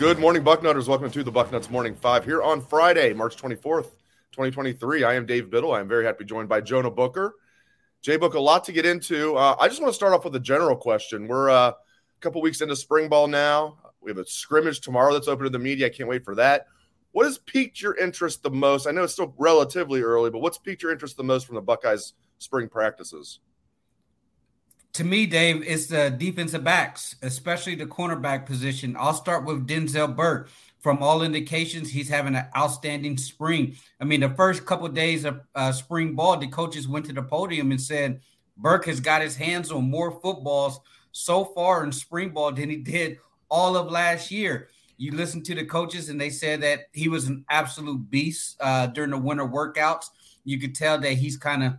Good 0.00 0.18
morning, 0.18 0.42
Bucknutters. 0.42 0.88
Welcome 0.88 1.10
to 1.10 1.22
the 1.22 1.30
Bucknuts 1.30 1.68
Morning 1.68 1.94
Five 1.94 2.24
here 2.24 2.42
on 2.42 2.62
Friday, 2.62 3.12
March 3.12 3.36
24th, 3.36 3.90
2023. 4.32 5.04
I 5.04 5.12
am 5.12 5.26
Dave 5.26 5.50
Biddle. 5.50 5.74
I 5.74 5.80
am 5.80 5.88
very 5.88 6.06
happy 6.06 6.20
to 6.20 6.24
be 6.24 6.28
joined 6.28 6.48
by 6.48 6.62
Jonah 6.62 6.90
Booker. 6.90 7.34
Jay 8.00 8.16
Book, 8.16 8.32
a 8.32 8.40
lot 8.40 8.64
to 8.64 8.72
get 8.72 8.86
into. 8.86 9.36
Uh, 9.36 9.56
I 9.60 9.68
just 9.68 9.78
want 9.78 9.90
to 9.90 9.94
start 9.94 10.14
off 10.14 10.24
with 10.24 10.34
a 10.36 10.40
general 10.40 10.74
question. 10.74 11.28
We're 11.28 11.50
uh, 11.50 11.68
a 11.72 11.74
couple 12.20 12.40
weeks 12.40 12.62
into 12.62 12.74
spring 12.76 13.10
ball 13.10 13.28
now. 13.28 13.76
We 14.00 14.10
have 14.10 14.16
a 14.16 14.24
scrimmage 14.24 14.80
tomorrow 14.80 15.12
that's 15.12 15.28
open 15.28 15.44
to 15.44 15.50
the 15.50 15.58
media. 15.58 15.88
I 15.88 15.90
can't 15.90 16.08
wait 16.08 16.24
for 16.24 16.34
that. 16.36 16.68
What 17.12 17.26
has 17.26 17.36
piqued 17.36 17.82
your 17.82 17.94
interest 17.98 18.42
the 18.42 18.50
most? 18.50 18.86
I 18.86 18.92
know 18.92 19.02
it's 19.02 19.12
still 19.12 19.34
relatively 19.36 20.00
early, 20.00 20.30
but 20.30 20.38
what's 20.38 20.56
piqued 20.56 20.82
your 20.82 20.92
interest 20.92 21.18
the 21.18 21.24
most 21.24 21.46
from 21.46 21.56
the 21.56 21.60
Buckeyes 21.60 22.14
spring 22.38 22.70
practices? 22.70 23.40
To 24.92 25.04
me, 25.04 25.26
Dave, 25.26 25.62
it's 25.66 25.86
the 25.86 26.10
defensive 26.10 26.64
backs, 26.64 27.14
especially 27.22 27.74
the 27.74 27.86
cornerback 27.86 28.44
position. 28.46 28.96
I'll 28.98 29.14
start 29.14 29.44
with 29.44 29.66
Denzel 29.66 30.14
Burke. 30.14 30.50
From 30.80 31.02
all 31.02 31.22
indications, 31.22 31.90
he's 31.90 32.08
having 32.08 32.34
an 32.34 32.46
outstanding 32.56 33.18
spring. 33.18 33.76
I 34.00 34.04
mean, 34.04 34.20
the 34.20 34.30
first 34.30 34.64
couple 34.64 34.86
of 34.86 34.94
days 34.94 35.26
of 35.26 35.42
uh, 35.54 35.72
spring 35.72 36.14
ball, 36.14 36.38
the 36.38 36.46
coaches 36.46 36.88
went 36.88 37.04
to 37.06 37.12
the 37.12 37.22
podium 37.22 37.70
and 37.70 37.80
said 37.80 38.20
Burke 38.56 38.86
has 38.86 38.98
got 38.98 39.20
his 39.20 39.36
hands 39.36 39.70
on 39.70 39.90
more 39.90 40.20
footballs 40.22 40.80
so 41.12 41.44
far 41.44 41.84
in 41.84 41.92
spring 41.92 42.30
ball 42.30 42.52
than 42.52 42.70
he 42.70 42.76
did 42.76 43.18
all 43.50 43.76
of 43.76 43.90
last 43.90 44.30
year. 44.30 44.68
You 44.96 45.12
listen 45.12 45.42
to 45.44 45.54
the 45.54 45.66
coaches, 45.66 46.08
and 46.08 46.20
they 46.20 46.30
said 46.30 46.62
that 46.62 46.86
he 46.92 47.08
was 47.08 47.26
an 47.26 47.44
absolute 47.50 48.10
beast 48.10 48.56
uh, 48.60 48.86
during 48.86 49.10
the 49.10 49.18
winter 49.18 49.46
workouts. 49.46 50.06
You 50.44 50.58
could 50.58 50.74
tell 50.74 50.98
that 50.98 51.12
he's 51.12 51.36
kind 51.36 51.62
of 51.62 51.74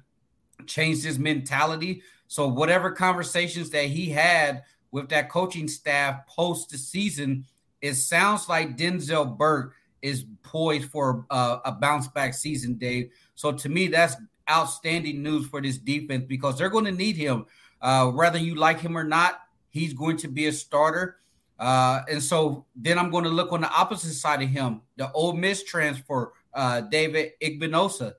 changed 0.67 1.03
his 1.03 1.17
mentality 1.17 2.03
so 2.31 2.47
whatever 2.47 2.91
conversations 2.91 3.71
that 3.71 3.87
he 3.87 4.09
had 4.09 4.63
with 4.91 5.09
that 5.09 5.29
coaching 5.29 5.67
staff 5.67 6.25
post 6.27 6.69
the 6.69 6.77
season, 6.77 7.43
it 7.81 7.95
sounds 7.95 8.47
like 8.47 8.77
Denzel 8.77 9.37
Burke 9.37 9.73
is 10.01 10.23
poised 10.41 10.89
for 10.89 11.25
a, 11.29 11.57
a 11.65 11.71
bounce 11.73 12.07
back 12.07 12.33
season, 12.33 12.75
Dave. 12.75 13.11
So 13.35 13.51
to 13.51 13.67
me, 13.67 13.89
that's 13.89 14.15
outstanding 14.49 15.21
news 15.21 15.47
for 15.47 15.61
this 15.61 15.77
defense 15.77 16.23
because 16.25 16.57
they're 16.57 16.69
going 16.69 16.85
to 16.85 16.93
need 16.93 17.17
him. 17.17 17.47
Uh, 17.81 18.07
whether 18.11 18.37
you 18.37 18.55
like 18.55 18.79
him 18.79 18.97
or 18.97 19.03
not, 19.03 19.41
he's 19.69 19.93
going 19.93 20.15
to 20.15 20.29
be 20.29 20.47
a 20.47 20.53
starter. 20.53 21.17
Uh, 21.59 22.03
and 22.09 22.23
so 22.23 22.65
then 22.77 22.97
I'm 22.97 23.11
going 23.11 23.25
to 23.25 23.29
look 23.29 23.51
on 23.51 23.59
the 23.59 23.71
opposite 23.73 24.13
side 24.13 24.41
of 24.41 24.47
him, 24.47 24.79
the 24.95 25.11
Ole 25.11 25.33
Miss 25.33 25.65
transfer, 25.65 26.31
uh, 26.53 26.79
David 26.79 27.33
Igbinosun 27.43 28.13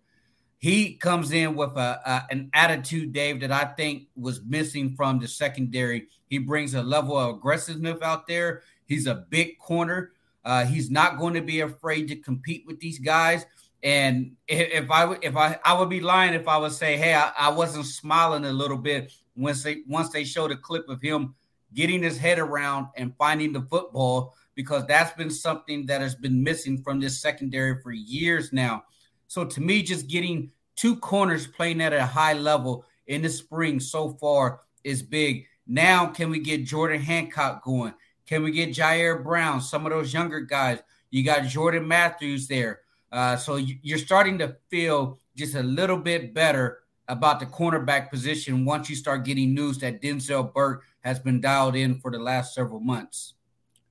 he 0.63 0.95
comes 0.95 1.33
in 1.33 1.57
with 1.57 1.73
a, 1.73 2.01
a, 2.07 2.27
an 2.31 2.49
attitude, 2.55 3.13
Dave, 3.13 3.41
that 3.41 3.51
I 3.51 3.65
think 3.65 4.07
was 4.15 4.45
missing 4.45 4.95
from 4.95 5.19
the 5.19 5.27
secondary. 5.27 6.07
He 6.29 6.39
brings 6.39 6.75
a 6.75 6.83
level 6.85 7.19
of 7.19 7.35
aggressiveness 7.35 8.01
out 8.01 8.29
there. 8.29 8.63
He's 8.87 9.09
a 9.09 9.27
big 9.29 9.59
corner. 9.59 10.13
Uh, 10.45 10.65
he's 10.65 10.89
not 10.89 11.19
going 11.19 11.35
to 11.35 11.41
be 11.41 11.63
afraid 11.63 12.07
to 12.09 12.17
compete 12.17 12.63
with 12.65 12.79
these 12.79 13.01
guys. 13.01 13.45
And 13.83 14.37
if, 14.47 14.85
if 14.85 14.91
I 14.93 15.17
if 15.21 15.37
I 15.37 15.59
I 15.65 15.77
would 15.77 15.91
be 15.91 16.01
lying 16.01 16.33
if 16.33 16.47
I 16.47 16.59
would 16.59 16.71
say, 16.71 16.97
hey, 16.97 17.15
I, 17.15 17.33
I 17.37 17.49
wasn't 17.51 17.87
smiling 17.87 18.45
a 18.45 18.53
little 18.53 18.79
bit 18.79 19.13
once 19.35 19.65
they 19.65 19.83
once 19.89 20.11
they 20.11 20.23
showed 20.23 20.53
a 20.53 20.57
clip 20.57 20.89
of 20.89 21.03
him 21.03 21.35
getting 21.75 22.05
his 22.05 22.19
head 22.19 22.39
around 22.39 22.87
and 22.97 23.17
finding 23.17 23.53
the 23.53 23.63
football 23.63 24.37
because 24.55 24.87
that's 24.87 25.13
been 25.17 25.31
something 25.31 25.87
that 25.87 26.01
has 26.01 26.15
been 26.15 26.41
missing 26.41 26.81
from 26.85 27.01
this 27.01 27.21
secondary 27.21 27.83
for 27.83 27.91
years 27.91 28.53
now. 28.53 28.85
So 29.33 29.47
to 29.47 29.63
me, 29.63 29.83
just 29.83 30.09
getting 30.09 30.51
two 30.77 30.95
corners 30.95 31.47
playing 31.47 31.81
at 31.81 31.95
a 31.95 32.05
high 32.05 32.35
level 32.35 32.85
in 33.07 33.23
the 33.23 33.31
spring 33.31 33.81
so 33.81 34.11
far 34.21 34.61
is 34.85 35.03
big. 35.03 35.47
Now, 35.67 36.05
can 36.05 36.29
we 36.29 36.39
get 36.39 36.67
Jordan 36.67 37.01
Hancock 37.01 37.65
going? 37.65 37.95
Can 38.27 38.43
we 38.43 38.51
get 38.51 38.75
Jyaire 38.75 39.25
Brown? 39.25 39.63
Some 39.63 39.87
of 39.87 39.93
those 39.93 40.13
younger 40.13 40.41
guys. 40.41 40.81
You 41.09 41.25
got 41.25 41.47
Jordan 41.47 41.89
Matthews 41.89 42.47
there. 42.47 42.81
Uh, 43.11 43.37
so 43.37 43.57
you're 43.57 43.97
starting 43.97 44.37
to 44.37 44.59
feel 44.69 45.19
just 45.35 45.55
a 45.55 45.63
little 45.63 45.97
bit 45.97 46.35
better 46.35 46.81
about 47.09 47.41
the 47.41 47.47
cornerback 47.47 48.11
position 48.11 48.67
once 48.67 48.91
you 48.91 48.97
start 48.97 49.25
getting 49.25 49.55
news 49.55 49.79
that 49.79 50.03
Denzel 50.03 50.53
Burke 50.53 50.85
has 51.01 51.19
been 51.19 51.41
dialed 51.41 51.75
in 51.75 51.99
for 52.01 52.11
the 52.11 52.19
last 52.19 52.55
several 52.55 52.81
months. 52.81 53.33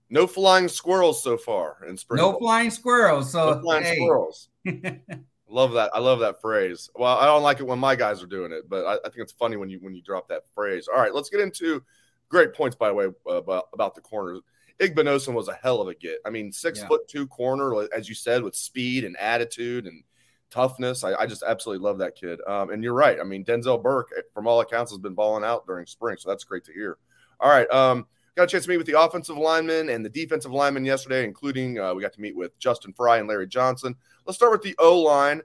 No 0.08 0.28
flying 0.28 0.68
squirrels 0.68 1.24
so 1.24 1.36
far 1.36 1.78
in 1.88 1.98
spring. 1.98 2.22
No 2.22 2.38
flying 2.38 2.70
squirrels. 2.70 3.32
So 3.32 3.56
no 3.56 3.62
flying 3.62 3.84
hey. 3.86 3.96
squirrels. 3.96 4.50
love 5.52 5.74
that. 5.74 5.92
I 5.94 6.00
love 6.00 6.20
that 6.20 6.42
phrase. 6.42 6.90
Well, 6.96 7.18
I 7.18 7.26
don't 7.26 7.44
like 7.44 7.60
it 7.60 7.68
when 7.68 7.80
my 7.80 7.96
guys 7.96 8.24
are 8.24 8.28
doing 8.28 8.52
it, 8.52 8.70
but 8.70 8.86
I, 8.86 8.94
I, 8.96 9.10
think 9.10 9.18
it's 9.18 9.34
funny 9.34 9.58
when 9.58 9.70
you 9.70 9.80
when 9.80 9.94
you 9.94 10.02
drop 10.02 10.28
that 10.30 10.44
phrase. 10.56 10.88
All 10.88 11.00
right, 11.00 11.14
let's 11.14 11.30
get 11.30 11.42
into 11.42 11.84
great 12.30 12.54
points 12.54 12.76
by 12.76 12.88
the 12.88 12.94
way 12.94 13.08
uh, 13.28 13.34
about, 13.34 13.66
about 13.74 13.94
the 13.94 14.02
corners. 14.02 14.40
Igbinosun 14.80 15.34
was 15.34 15.48
a 15.48 15.54
hell 15.54 15.82
of 15.82 15.88
a 15.88 15.94
get. 15.94 16.20
I 16.26 16.30
mean, 16.30 16.52
six 16.52 16.80
yeah. 16.80 16.88
foot 16.88 17.08
two 17.08 17.28
corner, 17.28 17.88
as 17.96 18.10
you 18.10 18.16
said, 18.16 18.42
with 18.42 18.56
speed 18.56 19.04
and 19.04 19.16
attitude 19.18 19.86
and 19.86 20.04
toughness. 20.50 21.04
I, 21.04 21.14
I 21.14 21.28
just 21.28 21.44
absolutely 21.44 21.86
love 21.86 22.00
that 22.00 22.16
kid. 22.16 22.40
Um, 22.48 22.72
and 22.72 22.84
you're 22.84 22.94
right. 22.94 23.20
I 23.20 23.24
mean, 23.24 23.46
Denzel 23.46 23.82
Burke, 23.82 24.10
eh, 24.18 24.22
from 24.34 24.48
all 24.48 24.62
accounts, 24.62 24.92
has 24.92 25.00
been 25.00 25.14
balling 25.14 25.44
out 25.44 25.68
during 25.68 25.86
spring, 25.86 26.18
so 26.18 26.30
that's 26.30 26.44
great 26.44 26.64
to 26.66 26.74
hear. 26.74 26.98
All 27.40 27.50
right. 27.50 27.70
Um, 27.70 28.08
got 28.36 28.44
a 28.44 28.48
chance 28.48 28.64
to 28.66 28.70
meet 28.70 28.78
with 28.78 28.88
the 28.88 29.00
offensive 29.00 29.38
linemen 29.38 29.90
and 29.90 30.06
the 30.06 30.10
defensive 30.10 30.52
linemen 30.52 30.86
yesterday, 30.86 31.24
including 31.24 31.80
uh, 31.80 31.94
we 31.94 32.02
got 32.02 32.14
to 32.14 32.22
meet 32.22 32.36
with 32.36 32.58
Justin 32.60 32.94
Frye 32.94 33.18
and 33.18 33.28
Larry 33.28 33.48
Johnson. 33.48 33.96
Let's 34.26 34.38
start 34.38 34.52
with 34.52 34.62
the 34.62 34.76
O 34.80 35.00
line. 35.00 35.42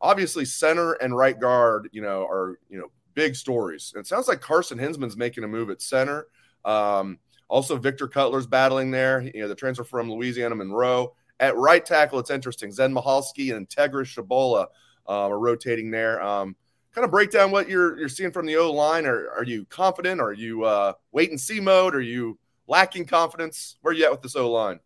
Obviously, 0.00 0.44
center 0.44 0.92
and 0.94 1.16
right 1.16 1.38
guard, 1.38 1.88
you 1.92 2.02
know, 2.02 2.24
are 2.24 2.58
you 2.68 2.78
know 2.78 2.90
big 3.14 3.34
stories. 3.34 3.92
it 3.96 4.06
sounds 4.06 4.28
like 4.28 4.40
Carson 4.40 4.78
Hinzman's 4.78 5.16
making 5.16 5.42
a 5.42 5.48
move 5.48 5.70
at 5.70 5.82
center. 5.82 6.28
Um, 6.64 7.18
also, 7.48 7.76
Victor 7.76 8.06
Cutler's 8.06 8.46
battling 8.46 8.90
there. 8.90 9.22
You 9.22 9.40
know, 9.40 9.48
the 9.48 9.54
transfer 9.54 9.84
from 9.84 10.10
Louisiana 10.10 10.54
Monroe. 10.54 11.14
At 11.40 11.56
right 11.56 11.84
tackle, 11.84 12.18
it's 12.18 12.30
interesting. 12.30 12.70
Zen 12.70 12.92
Michalski 12.94 13.56
and 13.56 13.68
Tegra 13.68 14.04
Tshabola 14.04 14.66
uh, 15.08 15.28
are 15.28 15.38
rotating 15.38 15.90
there. 15.90 16.22
Um, 16.22 16.54
kind 16.94 17.04
of 17.04 17.10
break 17.10 17.30
down 17.30 17.50
what 17.50 17.68
you're 17.68 17.98
you're 17.98 18.08
seeing 18.08 18.32
from 18.32 18.46
the 18.46 18.56
O 18.56 18.72
line. 18.72 19.06
Are 19.06 19.30
are 19.30 19.44
you 19.44 19.64
confident? 19.66 20.20
Are 20.20 20.32
you 20.32 20.64
uh, 20.64 20.92
wait 21.12 21.30
and 21.30 21.40
see 21.40 21.60
mode? 21.60 21.94
Are 21.94 22.00
you 22.00 22.38
lacking 22.66 23.06
confidence? 23.06 23.76
Where 23.82 23.92
are 23.92 23.96
you 23.96 24.04
at 24.04 24.10
with 24.10 24.22
this 24.22 24.36
O 24.36 24.50
line? 24.50 24.80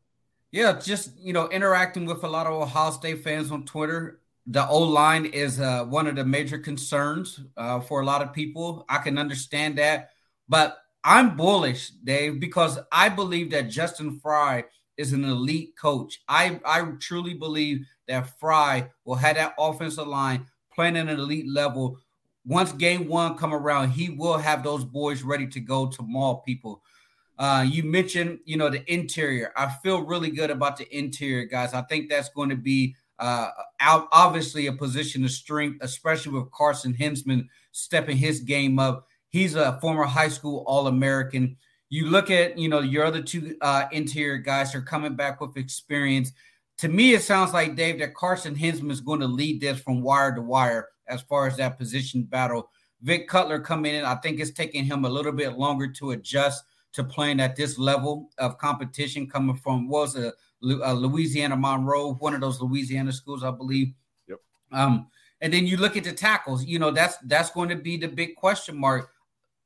Yeah, 0.50 0.78
just 0.78 1.18
you 1.18 1.32
know, 1.32 1.48
interacting 1.48 2.04
with 2.04 2.24
a 2.24 2.28
lot 2.28 2.46
of 2.46 2.52
Ohio 2.52 2.90
State 2.90 3.24
fans 3.24 3.50
on 3.50 3.64
Twitter. 3.64 4.20
The 4.46 4.66
O 4.68 4.80
line 4.80 5.26
is 5.26 5.60
uh, 5.60 5.84
one 5.84 6.06
of 6.06 6.16
the 6.16 6.24
major 6.24 6.58
concerns 6.58 7.40
uh, 7.56 7.80
for 7.80 8.00
a 8.00 8.04
lot 8.04 8.22
of 8.22 8.32
people. 8.32 8.84
I 8.88 8.98
can 8.98 9.16
understand 9.16 9.78
that, 9.78 10.10
but 10.48 10.78
I'm 11.04 11.36
bullish, 11.36 11.90
Dave, 11.90 12.38
because 12.38 12.78
I 12.90 13.08
believe 13.08 13.50
that 13.50 13.70
Justin 13.70 14.20
Frye 14.20 14.64
is 14.96 15.12
an 15.12 15.24
elite 15.24 15.74
coach. 15.76 16.20
I, 16.28 16.60
I 16.64 16.82
truly 17.00 17.34
believe 17.34 17.86
that 18.06 18.38
Frye 18.38 18.88
will 19.04 19.16
have 19.16 19.36
that 19.36 19.54
offensive 19.58 20.06
line 20.06 20.46
playing 20.82 20.96
at 20.96 21.08
an 21.08 21.20
elite 21.20 21.48
level. 21.48 21.96
Once 22.44 22.72
game 22.72 23.06
one 23.06 23.36
come 23.36 23.54
around, 23.54 23.90
he 23.90 24.10
will 24.10 24.36
have 24.36 24.64
those 24.64 24.84
boys 24.84 25.22
ready 25.22 25.46
to 25.46 25.60
go 25.60 25.86
to 25.86 26.02
maul 26.02 26.38
people. 26.38 26.82
Uh, 27.38 27.64
you 27.66 27.84
mentioned, 27.84 28.40
you 28.46 28.56
know, 28.56 28.68
the 28.68 28.82
interior. 28.92 29.52
I 29.56 29.68
feel 29.80 30.02
really 30.02 30.30
good 30.30 30.50
about 30.50 30.76
the 30.76 30.96
interior, 30.96 31.44
guys. 31.44 31.72
I 31.72 31.82
think 31.82 32.10
that's 32.10 32.30
going 32.30 32.48
to 32.48 32.56
be 32.56 32.96
uh, 33.20 33.50
out, 33.78 34.08
obviously 34.10 34.66
a 34.66 34.72
position 34.72 35.24
of 35.24 35.30
strength, 35.30 35.78
especially 35.82 36.32
with 36.32 36.50
Carson 36.50 36.92
Hinzman 36.92 37.46
stepping 37.70 38.16
his 38.16 38.40
game 38.40 38.80
up. 38.80 39.06
He's 39.28 39.54
a 39.54 39.78
former 39.80 40.02
high 40.02 40.30
school 40.30 40.64
All 40.66 40.88
American. 40.88 41.56
You 41.90 42.06
look 42.06 42.28
at, 42.28 42.58
you 42.58 42.68
know, 42.68 42.80
your 42.80 43.04
other 43.04 43.22
two 43.22 43.56
uh, 43.60 43.84
interior 43.92 44.38
guys 44.38 44.74
are 44.74 44.82
coming 44.82 45.14
back 45.14 45.40
with 45.40 45.56
experience. 45.56 46.32
To 46.82 46.88
me, 46.88 47.14
it 47.14 47.22
sounds 47.22 47.52
like 47.52 47.76
Dave 47.76 48.00
that 48.00 48.12
Carson 48.12 48.56
Hinzman 48.56 48.90
is 48.90 49.00
going 49.00 49.20
to 49.20 49.28
lead 49.28 49.60
this 49.60 49.78
from 49.78 50.02
wire 50.02 50.34
to 50.34 50.42
wire 50.42 50.88
as 51.06 51.22
far 51.22 51.46
as 51.46 51.56
that 51.58 51.78
position 51.78 52.24
battle. 52.24 52.70
Vic 53.02 53.28
Cutler 53.28 53.60
coming 53.60 53.94
in, 53.94 54.04
I 54.04 54.16
think 54.16 54.40
it's 54.40 54.50
taking 54.50 54.84
him 54.84 55.04
a 55.04 55.08
little 55.08 55.30
bit 55.30 55.56
longer 55.56 55.86
to 55.92 56.10
adjust 56.10 56.64
to 56.94 57.04
playing 57.04 57.38
at 57.38 57.54
this 57.54 57.78
level 57.78 58.30
of 58.38 58.58
competition 58.58 59.30
coming 59.30 59.54
from 59.54 59.86
was 59.86 60.16
a, 60.16 60.32
a, 60.64 60.92
Louisiana 60.92 61.56
Monroe, 61.56 62.14
one 62.14 62.34
of 62.34 62.40
those 62.40 62.60
Louisiana 62.60 63.12
schools, 63.12 63.44
I 63.44 63.52
believe. 63.52 63.94
Yep. 64.26 64.40
Um, 64.72 65.06
and 65.40 65.52
then 65.52 65.68
you 65.68 65.76
look 65.76 65.96
at 65.96 66.02
the 66.02 66.12
tackles. 66.12 66.64
You 66.64 66.80
know 66.80 66.90
that's 66.90 67.16
that's 67.26 67.50
going 67.50 67.68
to 67.68 67.76
be 67.76 67.96
the 67.96 68.08
big 68.08 68.34
question 68.34 68.76
mark. 68.76 69.08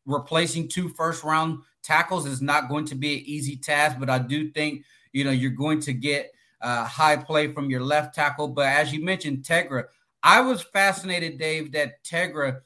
Replacing 0.05 0.69
two 0.69 0.91
first 0.91 1.25
round 1.25 1.61
tackles 1.83 2.27
is 2.27 2.43
not 2.43 2.69
going 2.69 2.85
to 2.85 2.95
be 2.95 3.15
an 3.15 3.23
easy 3.25 3.57
task, 3.57 3.97
but 3.99 4.11
I 4.11 4.19
do 4.19 4.51
think 4.51 4.85
you 5.13 5.25
know 5.25 5.31
you're 5.31 5.51
going 5.53 5.81
to 5.81 5.95
get 5.95 6.31
uh, 6.61 6.85
high 6.85 7.17
play 7.17 7.53
from 7.53 7.71
your 7.71 7.83
left 7.83 8.15
tackle. 8.15 8.49
But 8.49 8.67
as 8.67 8.93
you 8.93 9.05
mentioned, 9.05 9.45
Tegra, 9.45 9.85
I 10.23 10.41
was 10.41 10.63
fascinated, 10.63 11.39
Dave, 11.39 11.73
that 11.73 12.03
Tegra 12.05 12.61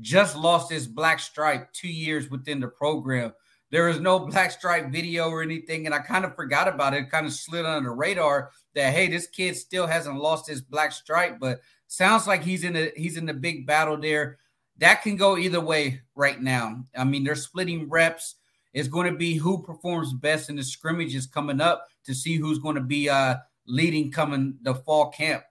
just 0.00 0.36
lost 0.36 0.70
his 0.70 0.86
black 0.86 1.20
stripe 1.20 1.72
two 1.72 1.88
years 1.88 2.30
within 2.30 2.60
the 2.60 2.68
program. 2.68 3.32
There 3.70 3.86
was 3.86 4.00
no 4.00 4.18
black 4.26 4.50
stripe 4.50 4.90
video 4.90 5.28
or 5.28 5.42
anything, 5.42 5.86
and 5.86 5.94
I 5.94 5.98
kind 5.98 6.24
of 6.24 6.34
forgot 6.36 6.68
about 6.68 6.94
it. 6.94 7.10
Kind 7.10 7.26
of 7.26 7.32
slid 7.32 7.64
under 7.64 7.90
the 7.90 7.94
radar 7.94 8.50
that 8.74 8.92
hey, 8.92 9.08
this 9.08 9.26
kid 9.26 9.56
still 9.56 9.86
hasn't 9.86 10.18
lost 10.18 10.48
his 10.48 10.60
black 10.60 10.92
stripe, 10.92 11.38
but 11.40 11.60
sounds 11.86 12.26
like 12.26 12.42
he's 12.42 12.64
in 12.64 12.76
a 12.76 12.90
he's 12.96 13.16
in 13.16 13.26
the 13.26 13.34
big 13.34 13.66
battle 13.66 13.96
there. 13.96 14.38
That 14.78 15.02
can 15.02 15.16
go 15.16 15.36
either 15.36 15.60
way 15.60 16.00
right 16.16 16.40
now. 16.40 16.84
I 16.96 17.04
mean, 17.04 17.22
they're 17.24 17.36
splitting 17.36 17.88
reps. 17.88 18.36
It's 18.74 18.88
going 18.88 19.10
to 19.10 19.16
be 19.16 19.34
who 19.34 19.62
performs 19.62 20.12
best 20.12 20.50
in 20.50 20.56
the 20.56 20.64
scrimmages 20.64 21.26
coming 21.26 21.60
up 21.60 21.86
to 22.04 22.14
see 22.14 22.36
who's 22.36 22.58
going 22.58 22.74
to 22.74 22.82
be 22.82 23.08
uh, 23.08 23.36
leading 23.66 24.10
coming 24.10 24.58
the 24.62 24.74
fall 24.74 25.10
camp. 25.10 25.44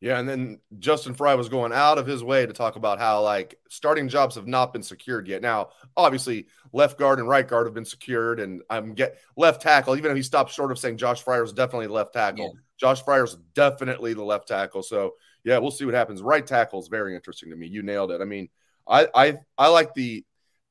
Yeah, 0.00 0.18
and 0.18 0.26
then 0.26 0.60
Justin 0.78 1.12
Frye 1.12 1.34
was 1.34 1.50
going 1.50 1.74
out 1.74 1.98
of 1.98 2.06
his 2.06 2.24
way 2.24 2.46
to 2.46 2.54
talk 2.54 2.76
about 2.76 2.98
how 2.98 3.22
like 3.22 3.56
starting 3.68 4.08
jobs 4.08 4.34
have 4.36 4.46
not 4.46 4.72
been 4.72 4.82
secured 4.82 5.28
yet. 5.28 5.42
Now, 5.42 5.70
obviously, 5.94 6.46
left 6.72 6.98
guard 6.98 7.18
and 7.18 7.28
right 7.28 7.46
guard 7.46 7.66
have 7.66 7.74
been 7.74 7.84
secured, 7.84 8.40
and 8.40 8.62
I'm 8.70 8.94
get 8.94 9.18
left 9.36 9.60
tackle. 9.60 9.96
Even 9.96 10.10
if 10.10 10.16
he 10.16 10.22
stopped 10.22 10.52
short 10.52 10.72
of 10.72 10.78
saying 10.78 10.96
Josh 10.96 11.22
Fryar 11.22 11.44
is 11.44 11.52
definitely 11.52 11.88
left 11.88 12.14
tackle, 12.14 12.54
yeah. 12.54 12.60
Josh 12.78 13.04
Fryar 13.04 13.24
is 13.24 13.36
definitely 13.54 14.14
the 14.14 14.24
left 14.24 14.48
tackle. 14.48 14.82
So 14.82 15.16
yeah, 15.44 15.58
we'll 15.58 15.70
see 15.70 15.84
what 15.84 15.92
happens. 15.92 16.22
Right 16.22 16.46
tackle 16.46 16.80
is 16.80 16.88
very 16.88 17.14
interesting 17.14 17.50
to 17.50 17.56
me. 17.56 17.66
You 17.66 17.82
nailed 17.82 18.10
it. 18.10 18.22
I 18.22 18.24
mean, 18.24 18.48
I 18.88 19.06
I 19.14 19.36
I 19.58 19.68
like 19.68 19.92
the. 19.92 20.24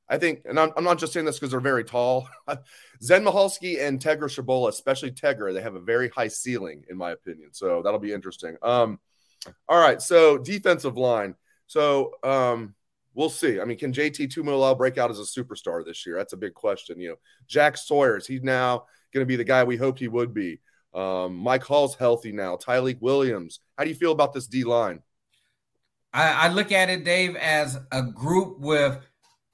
I 0.10 0.18
think, 0.18 0.42
and 0.46 0.60
I'm, 0.60 0.72
I'm 0.76 0.84
not 0.84 0.98
just 0.98 1.14
saying 1.14 1.26
this 1.26 1.38
because 1.38 1.52
they're 1.52 1.60
very 1.60 1.84
tall. 1.84 2.28
Zen 3.04 3.24
Michalski 3.24 3.80
and 3.80 4.00
Tegra 4.00 4.24
Tshabola, 4.24 4.70
especially 4.70 5.12
Tegra, 5.12 5.54
they 5.54 5.62
have 5.62 5.76
a 5.76 5.80
very 5.80 6.10
high 6.10 6.28
ceiling, 6.28 6.84
in 6.90 6.98
my 6.98 7.12
opinion. 7.12 7.50
So 7.54 7.82
that'll 7.84 8.00
be 8.00 8.12
interesting. 8.12 8.58
Um, 8.64 9.00
all 9.68 9.80
right. 9.80 10.02
So 10.02 10.38
defensive 10.38 10.98
line. 10.98 11.36
So 11.68 12.14
um, 12.24 12.74
we'll 13.14 13.30
see. 13.30 13.60
I 13.60 13.66
mean, 13.66 13.78
can 13.78 13.94
JT 13.94 14.34
Tuimoloau 14.34 14.78
break 14.78 14.98
out 14.98 15.12
as 15.12 15.20
a 15.20 15.24
superstar 15.24 15.86
this 15.86 16.06
year? 16.06 16.18
That's 16.18 16.34
a 16.34 16.38
big 16.38 16.56
question. 16.56 17.00
You 17.00 17.10
know, 17.10 17.16
Jack 17.48 17.78
Sawyers, 17.78 18.26
he's 18.26 18.42
now 18.42 18.86
going 19.14 19.22
to 19.22 19.28
be 19.28 19.36
the 19.36 19.44
guy 19.44 19.64
we 19.64 19.78
hoped 19.78 20.00
he 20.00 20.08
would 20.08 20.34
be. 20.34 20.60
Um, 20.94 21.36
Mike 21.36 21.64
Hall's 21.64 21.96
healthy 21.96 22.32
now. 22.32 22.56
Tyleik 22.58 23.00
Williams. 23.00 23.60
How 23.78 23.84
do 23.84 23.90
you 23.90 23.96
feel 23.96 24.12
about 24.12 24.34
this 24.34 24.48
D 24.48 24.64
line? 24.64 25.04
I, 26.12 26.32
I 26.32 26.48
look 26.50 26.72
at 26.72 26.90
it, 26.90 27.04
Dave, 27.04 27.36
as 27.36 27.80
a 27.92 28.02
group 28.02 28.60
with 28.60 28.98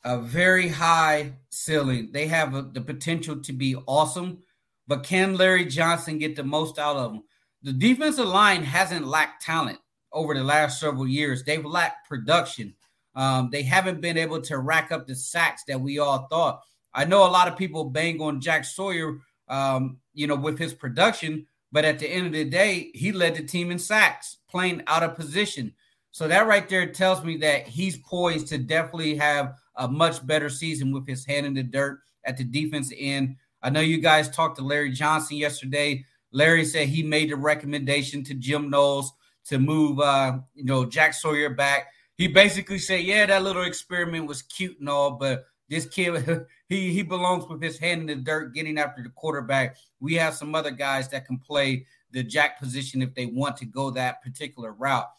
a 0.06 0.18
very 0.19 0.69
high 0.69 1.34
ceiling. 1.50 2.12
They 2.13 2.28
have 2.28 2.56
a, 2.56 2.62
the 2.62 2.80
potential 2.80 3.42
to 3.42 3.52
be 3.52 3.75
awesome, 3.86 4.40
but 4.88 5.04
can 5.04 5.36
Larry 5.36 5.66
Johnson 5.66 6.19
get 6.19 6.38
the 6.38 6.44
most 6.44 6.80
out 6.80 6.96
of 6.96 7.12
them? 7.12 7.24
the 7.66 7.74
defensive 7.74 8.28
line 8.28 8.63
hasn't 8.63 9.07
lacked 9.07 9.42
talent 9.42 9.80
over 10.13 10.36
the 10.36 10.44
last 10.44 10.80
several 10.80 11.07
years. 11.07 11.44
They've 11.44 11.66
lacked 11.66 12.07
production. 12.07 12.75
Um, 13.16 13.50
they 13.52 13.63
haven't 13.63 14.02
been 14.02 14.19
able 14.19 14.40
to 14.42 14.60
rack 14.60 14.92
up 14.92 15.07
the 15.07 15.16
sacks 15.16 15.63
that 15.68 15.81
we 15.81 15.98
all 15.98 16.28
thought. 16.30 16.62
I 16.94 17.06
know 17.06 17.25
a 17.25 17.28
lot 17.28 17.48
of 17.48 17.57
people 17.57 17.86
bang 17.86 18.22
on 18.22 18.40
Jack 18.40 18.66
Sawyer, 18.66 19.18
um, 19.50 19.98
you 20.13 20.28
know, 20.28 20.36
with 20.36 20.60
his 20.60 20.75
production, 20.75 21.48
but 21.72 21.86
at 21.86 21.98
the 21.98 22.07
end 22.07 22.28
of 22.28 22.34
the 22.34 22.46
day, 22.46 22.92
he 22.94 23.12
led 23.12 23.36
the 23.36 23.44
team 23.44 23.72
in 23.72 23.80
sacks, 23.80 24.38
playing 24.48 24.84
out 24.86 25.02
of 25.02 25.16
position. 25.16 25.74
So 26.15 26.29
that 26.29 26.47
right 26.47 26.69
there 26.69 26.85
tells 26.85 27.25
me 27.25 27.35
that 27.39 27.67
he's 27.67 27.97
poised 27.97 28.47
to 28.47 28.57
definitely 28.57 29.17
have 29.17 29.56
a 29.75 29.85
much 29.85 30.25
better 30.25 30.50
season 30.50 30.94
with 30.94 31.06
his 31.06 31.25
hand 31.25 31.45
in 31.45 31.53
the 31.53 31.62
dirt 31.62 32.00
at 32.23 32.38
the 32.38 32.45
defense 32.45 32.94
end. 32.97 33.35
I 33.62 33.69
know 33.69 33.81
you 33.81 33.97
guys 33.97 34.29
talked 34.29 34.56
to 34.56 34.63
Larry 34.63 34.91
Johnson 34.91 35.35
yesterday. 35.35 36.06
Larry 36.31 36.63
said 36.63 36.88
he 36.88 37.03
made 37.03 37.31
the 37.31 37.35
recommendation 37.35 38.23
to 38.23 38.33
Jim 38.33 38.69
Knowles 38.69 39.12
to 39.47 39.59
move, 39.59 40.00
uh, 40.00 40.38
you 40.53 40.63
know, 40.63 40.85
Jack 40.85 41.15
Sawyer 41.15 41.50
back. 41.50 41.88
He 42.15 42.29
basically 42.29 42.79
said, 42.79 43.01
"Yeah, 43.03 43.25
that 43.25 43.44
little 43.44 43.63
experiment 43.63 44.25
was 44.25 44.41
cute 44.41 44.79
and 44.79 44.88
all, 44.88 45.18
but 45.18 45.44
this 45.68 45.85
kid, 45.85 46.45
he 46.69 46.94
he 46.94 47.03
belongs 47.03 47.45
with 47.50 47.61
his 47.61 47.77
hand 47.77 48.09
in 48.09 48.19
the 48.19 48.23
dirt, 48.23 48.53
getting 48.53 48.77
after 48.77 49.03
the 49.03 49.09
quarterback. 49.09 49.75
We 50.00 50.13
have 50.13 50.33
some 50.33 50.56
other 50.56 50.71
guys 50.71 51.09
that 51.09 51.25
can 51.25 51.39
play 51.39 51.85
the 52.11 52.23
jack 52.23 52.57
position 52.57 53.01
if 53.01 53.13
they 53.13 53.25
want 53.25 53.57
to 53.57 53.65
go 53.65 53.91
that 53.91 54.23
particular 54.23 54.71
route. 54.71 55.09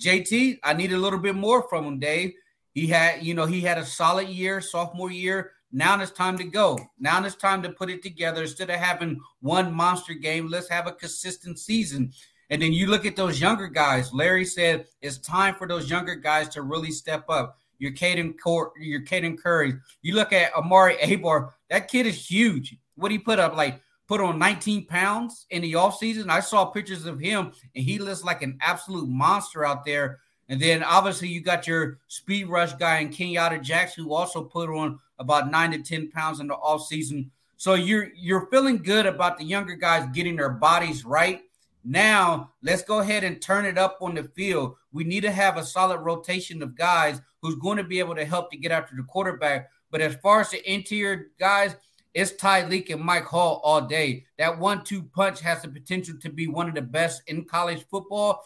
JT, 0.00 0.58
I 0.62 0.72
need 0.74 0.92
a 0.92 0.98
little 0.98 1.18
bit 1.18 1.34
more 1.34 1.68
from 1.68 1.84
him, 1.84 1.98
Dave. 1.98 2.32
He 2.72 2.86
had, 2.86 3.22
you 3.24 3.34
know, 3.34 3.46
he 3.46 3.62
had 3.62 3.78
a 3.78 3.86
solid 3.86 4.28
year, 4.28 4.60
sophomore 4.60 5.10
year. 5.10 5.52
Now 5.72 6.00
it's 6.00 6.10
time 6.10 6.38
to 6.38 6.44
go. 6.44 6.78
Now 6.98 7.24
it's 7.24 7.34
time 7.34 7.62
to 7.62 7.70
put 7.70 7.90
it 7.90 8.02
together. 8.02 8.42
Instead 8.42 8.70
of 8.70 8.76
having 8.76 9.20
one 9.40 9.72
monster 9.72 10.14
game, 10.14 10.48
let's 10.48 10.68
have 10.68 10.86
a 10.86 10.92
consistent 10.92 11.58
season. 11.58 12.12
And 12.50 12.62
then 12.62 12.72
you 12.72 12.86
look 12.86 13.04
at 13.04 13.16
those 13.16 13.40
younger 13.40 13.66
guys. 13.66 14.12
Larry 14.12 14.44
said 14.44 14.86
it's 15.00 15.18
time 15.18 15.54
for 15.54 15.66
those 15.66 15.90
younger 15.90 16.14
guys 16.14 16.48
to 16.50 16.62
really 16.62 16.90
step 16.90 17.24
up. 17.28 17.58
Your 17.78 17.92
Caden 17.92 18.34
Cor- 18.42 18.72
your 18.80 19.02
Caden 19.02 19.38
Curry. 19.38 19.74
You 20.02 20.14
look 20.14 20.32
at 20.32 20.56
Omari 20.56 20.96
Abor. 20.96 21.50
That 21.68 21.88
kid 21.88 22.06
is 22.06 22.30
huge. 22.30 22.76
What 22.94 23.10
he 23.10 23.18
put 23.18 23.38
up 23.38 23.56
like 23.56 23.80
put 24.06 24.20
on 24.20 24.38
19 24.38 24.86
pounds 24.86 25.46
in 25.50 25.62
the 25.62 25.72
offseason. 25.72 26.28
I 26.28 26.40
saw 26.40 26.66
pictures 26.66 27.06
of 27.06 27.18
him 27.18 27.52
and 27.74 27.84
he 27.84 27.98
looks 27.98 28.24
like 28.24 28.42
an 28.42 28.58
absolute 28.60 29.08
monster 29.08 29.64
out 29.64 29.84
there. 29.84 30.20
And 30.48 30.60
then 30.60 30.82
obviously 30.82 31.28
you 31.28 31.40
got 31.40 31.66
your 31.66 31.98
speed 32.06 32.48
rush 32.48 32.72
guy 32.74 32.98
in 32.98 33.08
Kenyatta 33.08 33.62
Jackson 33.62 34.04
who 34.04 34.14
also 34.14 34.44
put 34.44 34.70
on 34.70 34.98
about 35.18 35.50
nine 35.50 35.72
to 35.72 35.82
10 35.82 36.10
pounds 36.10 36.40
in 36.40 36.46
the 36.46 36.54
off 36.54 36.86
season. 36.86 37.30
So 37.56 37.74
you're 37.74 38.10
you're 38.14 38.46
feeling 38.46 38.78
good 38.78 39.06
about 39.06 39.38
the 39.38 39.44
younger 39.44 39.74
guys 39.74 40.08
getting 40.12 40.36
their 40.36 40.50
bodies 40.50 41.04
right. 41.04 41.40
Now 41.84 42.52
let's 42.62 42.82
go 42.82 42.98
ahead 42.98 43.24
and 43.24 43.40
turn 43.40 43.64
it 43.64 43.78
up 43.78 43.98
on 44.00 44.14
the 44.14 44.24
field. 44.24 44.76
We 44.92 45.04
need 45.04 45.22
to 45.22 45.32
have 45.32 45.56
a 45.56 45.64
solid 45.64 45.98
rotation 45.98 46.62
of 46.62 46.76
guys 46.76 47.20
who's 47.40 47.54
going 47.56 47.78
to 47.78 47.84
be 47.84 47.98
able 47.98 48.14
to 48.16 48.24
help 48.24 48.50
to 48.50 48.56
get 48.56 48.72
after 48.72 48.94
the 48.94 49.04
quarterback. 49.04 49.70
But 49.90 50.00
as 50.00 50.16
far 50.16 50.40
as 50.40 50.50
the 50.50 50.70
interior 50.70 51.28
guys, 51.38 51.76
it's 52.16 52.32
Tyleik 52.32 52.88
and 52.90 53.02
Mike 53.02 53.26
Hall 53.26 53.60
all 53.62 53.82
day. 53.82 54.24
That 54.38 54.58
one-two 54.58 55.02
punch 55.14 55.42
has 55.42 55.60
the 55.60 55.68
potential 55.68 56.14
to 56.22 56.30
be 56.30 56.46
one 56.46 56.66
of 56.66 56.74
the 56.74 56.80
best 56.80 57.20
in 57.26 57.44
college 57.44 57.84
football. 57.90 58.42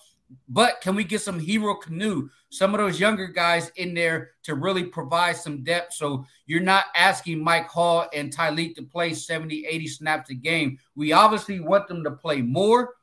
But 0.49 0.81
can 0.81 0.97
we 0.97 1.05
get 1.05 1.21
some 1.21 1.39
Hero 1.39 1.77
Kanu, 1.77 2.31
some 2.49 2.75
of 2.75 2.81
those 2.81 2.99
younger 2.99 3.29
guys 3.29 3.71
in 3.77 3.95
there 3.95 4.33
to 4.43 4.57
really 4.57 4.83
provide 4.83 5.37
some 5.37 5.63
depth? 5.63 5.95
So 5.95 6.27
you're 6.47 6.61
not 6.61 6.87
asking 6.97 7.45
Mike 7.45 7.69
Hall 7.69 8.09
and 8.13 8.35
Tyleik 8.35 8.75
to 8.75 8.83
play 8.83 9.15
70, 9.15 9.65
80 9.65 9.87
snaps 9.87 10.31
a 10.31 10.35
game. 10.35 10.77
We 10.97 11.13
obviously 11.13 11.61
want 11.61 11.87
them 11.87 12.03
to 12.03 12.11
play 12.11 12.43
more, 12.43 12.95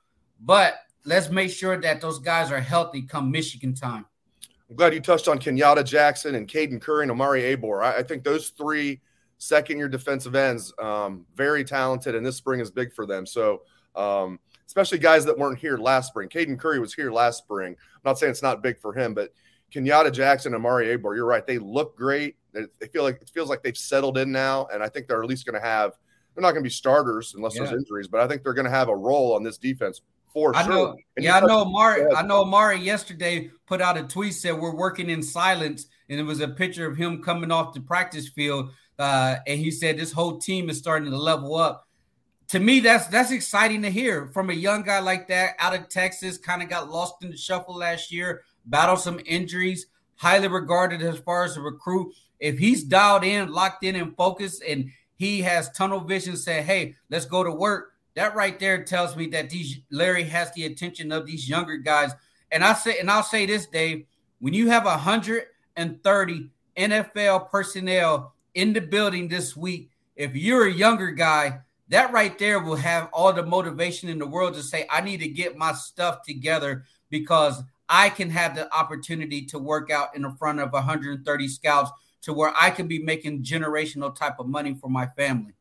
but 0.41 0.79
let's 1.05 1.29
make 1.29 1.51
sure 1.51 1.79
that 1.79 2.01
those 2.01 2.19
guys 2.19 2.51
are 2.51 2.59
healthy 2.59 3.03
come 3.03 3.31
Michigan 3.31 3.73
time. 3.73 4.05
I'm 4.69 4.75
glad 4.75 4.93
you 4.93 4.99
touched 4.99 5.29
on 5.29 5.39
Kenyatta 5.39 5.85
Jackson 5.85 6.35
and 6.35 6.45
Caden 6.45 6.81
Curry 6.81 7.03
and 7.03 7.11
Omari 7.11 7.55
Abor. 7.55 7.83
I, 7.85 7.99
I 7.99 8.03
think 8.03 8.25
those 8.25 8.49
three 8.49 8.99
second 9.37 9.77
year 9.77 9.89
defensive 9.89 10.35
ends, 10.35 10.73
um, 10.79 11.25
very 11.35 11.63
talented, 11.63 12.15
and 12.15 12.25
this 12.25 12.35
spring 12.35 12.59
is 12.59 12.71
big 12.71 12.93
for 12.93 13.05
them. 13.05 13.25
So, 13.25 13.61
um, 13.95 14.39
especially 14.65 14.99
guys 14.99 15.25
that 15.25 15.37
weren't 15.37 15.59
here 15.59 15.77
last 15.77 16.07
spring. 16.07 16.29
Caden 16.29 16.59
Curry 16.59 16.79
was 16.79 16.93
here 16.93 17.11
last 17.11 17.39
spring. 17.39 17.73
I'm 17.73 18.01
not 18.03 18.19
saying 18.19 18.31
it's 18.31 18.43
not 18.43 18.61
big 18.61 18.79
for 18.79 18.93
him, 18.93 19.13
but 19.13 19.33
Kenyatta 19.71 20.11
Jackson 20.11 20.53
and 20.53 20.63
Mari 20.63 20.87
Abor, 20.97 21.15
you're 21.15 21.25
right. 21.25 21.45
They 21.45 21.57
look 21.57 21.97
great. 21.97 22.35
they 22.53 22.87
feel 22.87 23.03
like 23.03 23.21
it 23.21 23.31
feels 23.33 23.49
like 23.49 23.63
they've 23.63 23.77
settled 23.77 24.17
in 24.17 24.31
now, 24.31 24.67
and 24.71 24.81
I 24.81 24.89
think 24.89 25.07
they're 25.07 25.21
at 25.21 25.29
least 25.29 25.45
going 25.45 25.59
to 25.59 25.65
have. 25.65 25.93
They're 26.33 26.41
not 26.41 26.51
going 26.51 26.63
to 26.63 26.67
be 26.67 26.69
starters 26.69 27.33
unless 27.35 27.55
yeah. 27.55 27.63
there's 27.63 27.73
injuries, 27.73 28.07
but 28.07 28.21
I 28.21 28.27
think 28.27 28.43
they're 28.43 28.53
going 28.53 28.65
to 28.65 28.71
have 28.71 28.89
a 28.89 28.95
role 28.95 29.33
on 29.33 29.43
this 29.43 29.57
defense 29.57 30.01
for 30.37 30.55
I 30.55 30.63
sure. 30.63 30.71
Know, 30.71 30.95
yeah, 31.17 31.37
I 31.37 31.39
know 31.41 31.61
Omari. 31.61 32.13
I 32.13 32.21
know 32.21 32.41
Omari 32.41 32.79
yesterday 32.79 33.49
put 33.65 33.81
out 33.81 33.97
a 33.97 34.03
tweet 34.03 34.35
said 34.35 34.53
we're 34.53 34.75
working 34.75 35.09
in 35.09 35.23
silence, 35.23 35.87
and 36.09 36.19
it 36.19 36.23
was 36.23 36.39
a 36.41 36.47
picture 36.47 36.85
of 36.85 36.95
him 36.95 37.23
coming 37.23 37.51
off 37.51 37.73
the 37.73 37.81
practice 37.81 38.29
field, 38.29 38.71
uh, 38.99 39.35
and 39.45 39.59
he 39.59 39.71
said 39.71 39.97
this 39.97 40.11
whole 40.11 40.37
team 40.37 40.69
is 40.69 40.77
starting 40.77 41.09
to 41.09 41.17
level 41.17 41.55
up. 41.55 41.87
To 42.49 42.59
me, 42.59 42.79
that's 42.79 43.07
that's 43.07 43.31
exciting 43.31 43.81
to 43.81 43.89
hear 43.89 44.27
from 44.27 44.49
a 44.49 44.53
young 44.53 44.83
guy 44.83 44.99
like 44.99 45.27
that 45.27 45.55
out 45.59 45.75
of 45.75 45.89
Texas. 45.89 46.37
Kind 46.37 46.63
of 46.63 46.69
got 46.69 46.89
lost 46.89 47.15
in 47.21 47.29
the 47.29 47.37
shuffle 47.37 47.75
last 47.75 48.11
year, 48.11 48.43
battled 48.65 48.99
some 48.99 49.19
injuries, 49.25 49.87
highly 50.15 50.47
regarded 50.47 51.01
as 51.01 51.19
far 51.19 51.43
as 51.43 51.57
a 51.57 51.61
recruit. 51.61 52.13
If 52.39 52.57
he's 52.57 52.83
dialed 52.83 53.23
in, 53.23 53.51
locked 53.51 53.83
in, 53.83 53.95
and 53.95 54.15
focused, 54.15 54.63
and 54.63 54.91
he 55.17 55.41
has 55.41 55.71
tunnel 55.71 55.99
vision, 55.99 56.37
say, 56.37 56.61
"Hey, 56.61 56.95
let's 57.09 57.25
go 57.25 57.43
to 57.43 57.51
work." 57.51 57.93
That 58.15 58.33
right 58.33 58.57
there 58.57 58.83
tells 58.83 59.15
me 59.15 59.27
that 59.27 59.49
these 59.49 59.79
Larry 59.91 60.23
has 60.23 60.51
the 60.53 60.65
attention 60.65 61.11
of 61.11 61.25
these 61.25 61.49
younger 61.49 61.77
guys. 61.77 62.11
And 62.51 62.63
I 62.63 62.73
say, 62.73 62.97
and 62.99 63.11
I'll 63.11 63.23
say 63.23 63.45
this, 63.45 63.67
Dave, 63.67 64.05
when 64.39 64.53
you 64.53 64.69
have 64.69 64.85
130 64.85 66.49
NFL 66.77 67.51
personnel 67.51 68.33
in 68.57 68.73
the 68.73 68.81
building 68.81 69.27
this 69.27 69.55
week, 69.55 69.91
if 70.15 70.35
you're 70.35 70.65
a 70.65 70.73
younger 70.73 71.11
guy, 71.11 71.59
that 71.89 72.11
right 72.11 72.37
there 72.39 72.59
will 72.59 72.75
have 72.75 73.07
all 73.13 73.31
the 73.31 73.45
motivation 73.45 74.09
in 74.09 74.17
the 74.17 74.25
world 74.25 74.55
to 74.55 74.63
say, 74.63 74.87
I 74.89 75.01
need 75.01 75.19
to 75.19 75.27
get 75.27 75.55
my 75.55 75.73
stuff 75.73 76.23
together 76.23 76.83
because 77.11 77.61
I 77.87 78.09
can 78.09 78.31
have 78.31 78.55
the 78.55 78.73
opportunity 78.75 79.45
to 79.45 79.59
work 79.59 79.91
out 79.91 80.15
in 80.15 80.23
the 80.23 80.31
front 80.39 80.59
of 80.59 80.73
130 80.73 81.47
scouts 81.47 81.91
to 82.23 82.33
where 82.33 82.51
I 82.59 82.71
can 82.71 82.87
be 82.87 82.97
making 82.97 83.43
generational 83.43 84.13
type 84.13 84.39
of 84.39 84.47
money 84.47 84.73
for 84.73 84.89
my 84.89 85.05
family. 85.05 85.53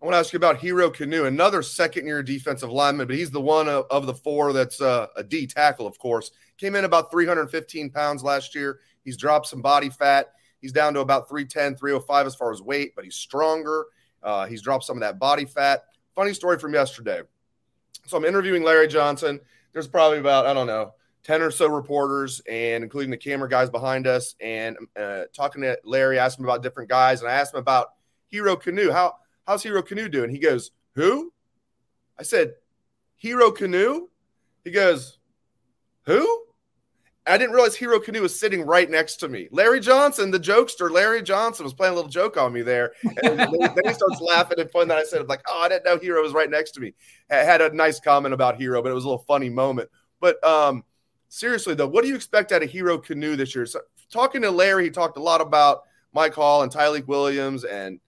I 0.00 0.06
want 0.06 0.14
to 0.14 0.18
ask 0.18 0.32
you 0.32 0.38
about 0.38 0.56
Hero 0.56 0.88
Kanu, 0.88 1.26
another 1.26 1.62
second 1.62 2.06
year 2.06 2.22
defensive 2.22 2.72
lineman, 2.72 3.08
but 3.08 3.16
he's 3.16 3.30
the 3.30 3.42
one 3.42 3.68
of, 3.68 3.84
of 3.90 4.06
the 4.06 4.14
four 4.14 4.54
that's 4.54 4.80
uh, 4.80 5.08
a 5.16 5.22
D 5.22 5.46
tackle, 5.46 5.86
of 5.86 5.98
course. 5.98 6.30
Came 6.56 6.76
in 6.76 6.86
about 6.86 7.10
315 7.10 7.90
pounds 7.90 8.24
last 8.24 8.54
year. 8.54 8.80
He's 9.04 9.18
dropped 9.18 9.48
some 9.48 9.60
body 9.60 9.90
fat. 9.90 10.32
He's 10.60 10.72
down 10.72 10.94
to 10.94 11.00
about 11.00 11.28
310, 11.28 11.76
305 11.76 12.26
as 12.26 12.34
far 12.34 12.52
as 12.52 12.60
weight, 12.60 12.94
but 12.94 13.04
he's 13.04 13.16
stronger. 13.16 13.86
Uh, 14.22 14.46
he's 14.46 14.62
dropped 14.62 14.84
some 14.84 14.96
of 14.96 15.00
that 15.00 15.18
body 15.18 15.44
fat. 15.44 15.84
Funny 16.14 16.34
story 16.34 16.58
from 16.58 16.74
yesterday. 16.74 17.22
So 18.06 18.16
I'm 18.16 18.24
interviewing 18.24 18.62
Larry 18.62 18.88
Johnson. 18.88 19.40
There's 19.72 19.88
probably 19.88 20.18
about, 20.18 20.46
I 20.46 20.54
don't 20.54 20.66
know, 20.66 20.94
10 21.24 21.42
or 21.42 21.50
so 21.50 21.68
reporters, 21.68 22.40
and 22.48 22.82
including 22.82 23.10
the 23.10 23.16
camera 23.16 23.48
guys 23.48 23.70
behind 23.70 24.06
us, 24.06 24.34
and 24.40 24.76
uh, 24.98 25.24
talking 25.34 25.62
to 25.62 25.78
Larry, 25.84 26.18
asked 26.18 26.38
him 26.38 26.44
about 26.44 26.62
different 26.62 26.88
guys, 26.88 27.20
and 27.20 27.30
I 27.30 27.34
asked 27.34 27.54
him 27.54 27.60
about 27.60 27.88
Hero 28.26 28.56
Kanu. 28.56 28.90
How 28.90 29.14
How's 29.46 29.62
Hero 29.62 29.82
Kanu 29.82 30.10
doing? 30.10 30.30
He 30.30 30.38
goes, 30.38 30.70
Who? 30.94 31.32
I 32.18 32.22
said, 32.22 32.54
Hero 33.16 33.50
Kanu? 33.50 34.08
He 34.64 34.70
goes, 34.70 35.18
Who? 36.06 36.44
I 37.26 37.36
didn't 37.36 37.52
realize 37.54 37.76
Hero 37.76 38.00
Kanu 38.00 38.20
was 38.20 38.38
sitting 38.38 38.62
right 38.62 38.90
next 38.90 39.16
to 39.16 39.28
me. 39.28 39.48
Larry 39.52 39.80
Johnson, 39.80 40.30
the 40.30 40.40
jokester, 40.40 40.90
Larry 40.90 41.22
Johnson 41.22 41.64
was 41.64 41.74
playing 41.74 41.92
a 41.92 41.96
little 41.96 42.10
joke 42.10 42.36
on 42.36 42.52
me 42.52 42.62
there. 42.62 42.92
And 43.04 43.38
then, 43.38 43.50
then 43.50 43.84
he 43.84 43.92
starts 43.92 44.20
laughing 44.20 44.58
and 44.58 44.70
fun 44.70 44.88
that 44.88 44.98
I 44.98 45.04
said, 45.04 45.28
like, 45.28 45.42
oh, 45.48 45.60
I 45.60 45.68
didn't 45.68 45.84
know 45.84 45.98
Hero 45.98 46.22
was 46.22 46.32
right 46.32 46.50
next 46.50 46.72
to 46.72 46.80
me. 46.80 46.94
I 47.30 47.36
had 47.36 47.60
a 47.60 47.74
nice 47.74 48.00
comment 48.00 48.32
about 48.32 48.56
Hero, 48.56 48.82
but 48.82 48.90
it 48.90 48.94
was 48.94 49.04
a 49.04 49.08
little 49.08 49.24
funny 49.28 49.50
moment. 49.50 49.90
But 50.18 50.42
um, 50.42 50.84
seriously, 51.28 51.74
though, 51.74 51.88
what 51.88 52.02
do 52.02 52.08
you 52.08 52.14
expect 52.14 52.52
out 52.52 52.62
of 52.62 52.70
Hero 52.70 52.98
Kanu 52.98 53.36
this 53.36 53.54
year? 53.54 53.66
So, 53.66 53.80
talking 54.10 54.42
to 54.42 54.50
Larry, 54.50 54.84
he 54.84 54.90
talked 54.90 55.18
a 55.18 55.22
lot 55.22 55.40
about 55.40 55.82
Mike 56.14 56.34
Hall 56.34 56.62
and 56.62 56.72
Tyleik 56.72 57.06
Williams 57.06 57.64
and 57.64 58.00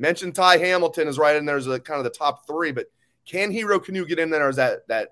Mentioned 0.00 0.34
Ty 0.34 0.56
Hamilton 0.56 1.08
is 1.08 1.18
right 1.18 1.36
in 1.36 1.44
there 1.44 1.58
as 1.58 1.66
a, 1.66 1.78
kind 1.78 1.98
of 1.98 2.04
the 2.04 2.10
top 2.18 2.46
three, 2.46 2.72
but 2.72 2.86
can 3.26 3.50
Hero 3.50 3.78
Kanu 3.78 4.08
get 4.08 4.18
in 4.18 4.30
there 4.30 4.48
as 4.48 4.56
that 4.56 4.88
that 4.88 5.10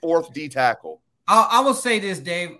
fourth 0.00 0.32
D 0.32 0.48
tackle? 0.48 1.02
I, 1.26 1.48
I 1.50 1.60
will 1.62 1.74
say 1.74 1.98
this, 1.98 2.20
Dave. 2.20 2.58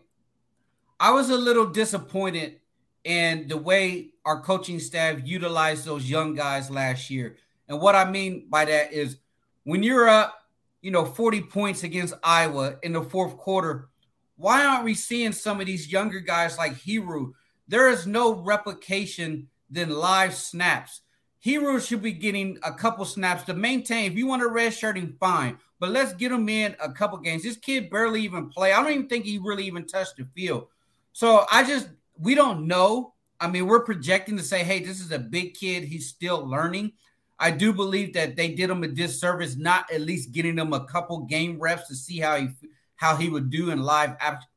I 1.02 1.12
was 1.12 1.30
a 1.30 1.38
little 1.38 1.64
disappointed 1.64 2.60
in 3.04 3.48
the 3.48 3.56
way 3.56 4.10
our 4.26 4.42
coaching 4.42 4.78
staff 4.78 5.22
utilized 5.24 5.86
those 5.86 6.08
young 6.08 6.34
guys 6.34 6.70
last 6.70 7.08
year. 7.08 7.38
And 7.68 7.80
what 7.80 7.94
I 7.94 8.08
mean 8.08 8.48
by 8.50 8.66
that 8.66 8.92
is 8.92 9.16
when 9.64 9.82
you're 9.82 10.10
up, 10.10 10.36
you 10.82 10.90
know, 10.90 11.06
40 11.06 11.40
points 11.42 11.84
against 11.84 12.12
Iowa 12.22 12.76
in 12.82 12.92
the 12.92 13.00
fourth 13.00 13.38
quarter, 13.38 13.88
why 14.36 14.62
aren't 14.62 14.84
we 14.84 14.92
seeing 14.92 15.32
some 15.32 15.58
of 15.58 15.66
these 15.66 15.90
younger 15.90 16.20
guys 16.20 16.58
like 16.58 16.76
Hero? 16.76 17.32
There 17.66 17.88
is 17.88 18.06
no 18.06 18.34
replication 18.34 19.48
than 19.70 19.88
live 19.88 20.34
snaps. 20.34 21.00
Hero 21.38 21.78
should 21.78 22.02
be 22.02 22.12
getting 22.12 22.58
a 22.62 22.74
couple 22.74 23.06
snaps 23.06 23.44
to 23.44 23.54
maintain. 23.54 24.12
If 24.12 24.18
you 24.18 24.26
want 24.26 24.42
a 24.42 24.48
red 24.48 24.74
shirting, 24.74 25.16
fine. 25.18 25.56
But 25.78 25.92
let's 25.92 26.12
get 26.12 26.30
him 26.30 26.46
in 26.50 26.76
a 26.78 26.92
couple 26.92 27.16
games. 27.18 27.44
This 27.44 27.56
kid 27.56 27.88
barely 27.88 28.20
even 28.20 28.50
play. 28.50 28.74
I 28.74 28.82
don't 28.82 28.92
even 28.92 29.08
think 29.08 29.24
he 29.24 29.38
really 29.38 29.64
even 29.64 29.86
touched 29.86 30.16
the 30.18 30.26
field. 30.34 30.66
So 31.12 31.44
I 31.50 31.64
just 31.64 31.88
we 32.18 32.34
don't 32.34 32.66
know. 32.66 33.14
I 33.40 33.48
mean, 33.48 33.66
we're 33.66 33.84
projecting 33.84 34.36
to 34.36 34.42
say, 34.42 34.62
hey, 34.62 34.80
this 34.80 35.00
is 35.00 35.12
a 35.12 35.18
big 35.18 35.54
kid. 35.54 35.84
He's 35.84 36.08
still 36.08 36.46
learning. 36.46 36.92
I 37.38 37.50
do 37.50 37.72
believe 37.72 38.12
that 38.12 38.36
they 38.36 38.52
did 38.52 38.68
him 38.68 38.84
a 38.84 38.88
disservice, 38.88 39.56
not 39.56 39.90
at 39.90 40.02
least 40.02 40.32
getting 40.32 40.58
him 40.58 40.74
a 40.74 40.84
couple 40.84 41.20
game 41.20 41.58
reps 41.58 41.88
to 41.88 41.94
see 41.94 42.18
how 42.18 42.36
he 42.36 42.48
how 42.96 43.16
he 43.16 43.30
would 43.30 43.50
do 43.50 43.70
in 43.70 43.82
live 43.82 44.16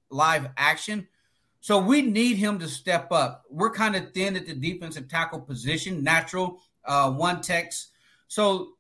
live 0.10 0.50
action. 0.58 1.08
So 1.62 1.80
we 1.80 2.02
need 2.02 2.36
him 2.36 2.60
to 2.60 2.68
step 2.68 3.10
up. 3.14 3.46
We're 3.50 3.72
kind 3.72 3.96
of 3.96 4.12
thin 4.12 4.36
at 4.36 4.46
the 4.46 4.54
defensive 4.54 5.08
tackle 5.08 5.40
position, 5.40 6.04
natural 6.04 6.62
uh, 6.84 7.10
one 7.12 7.40
text. 7.40 7.92
So 8.28 8.74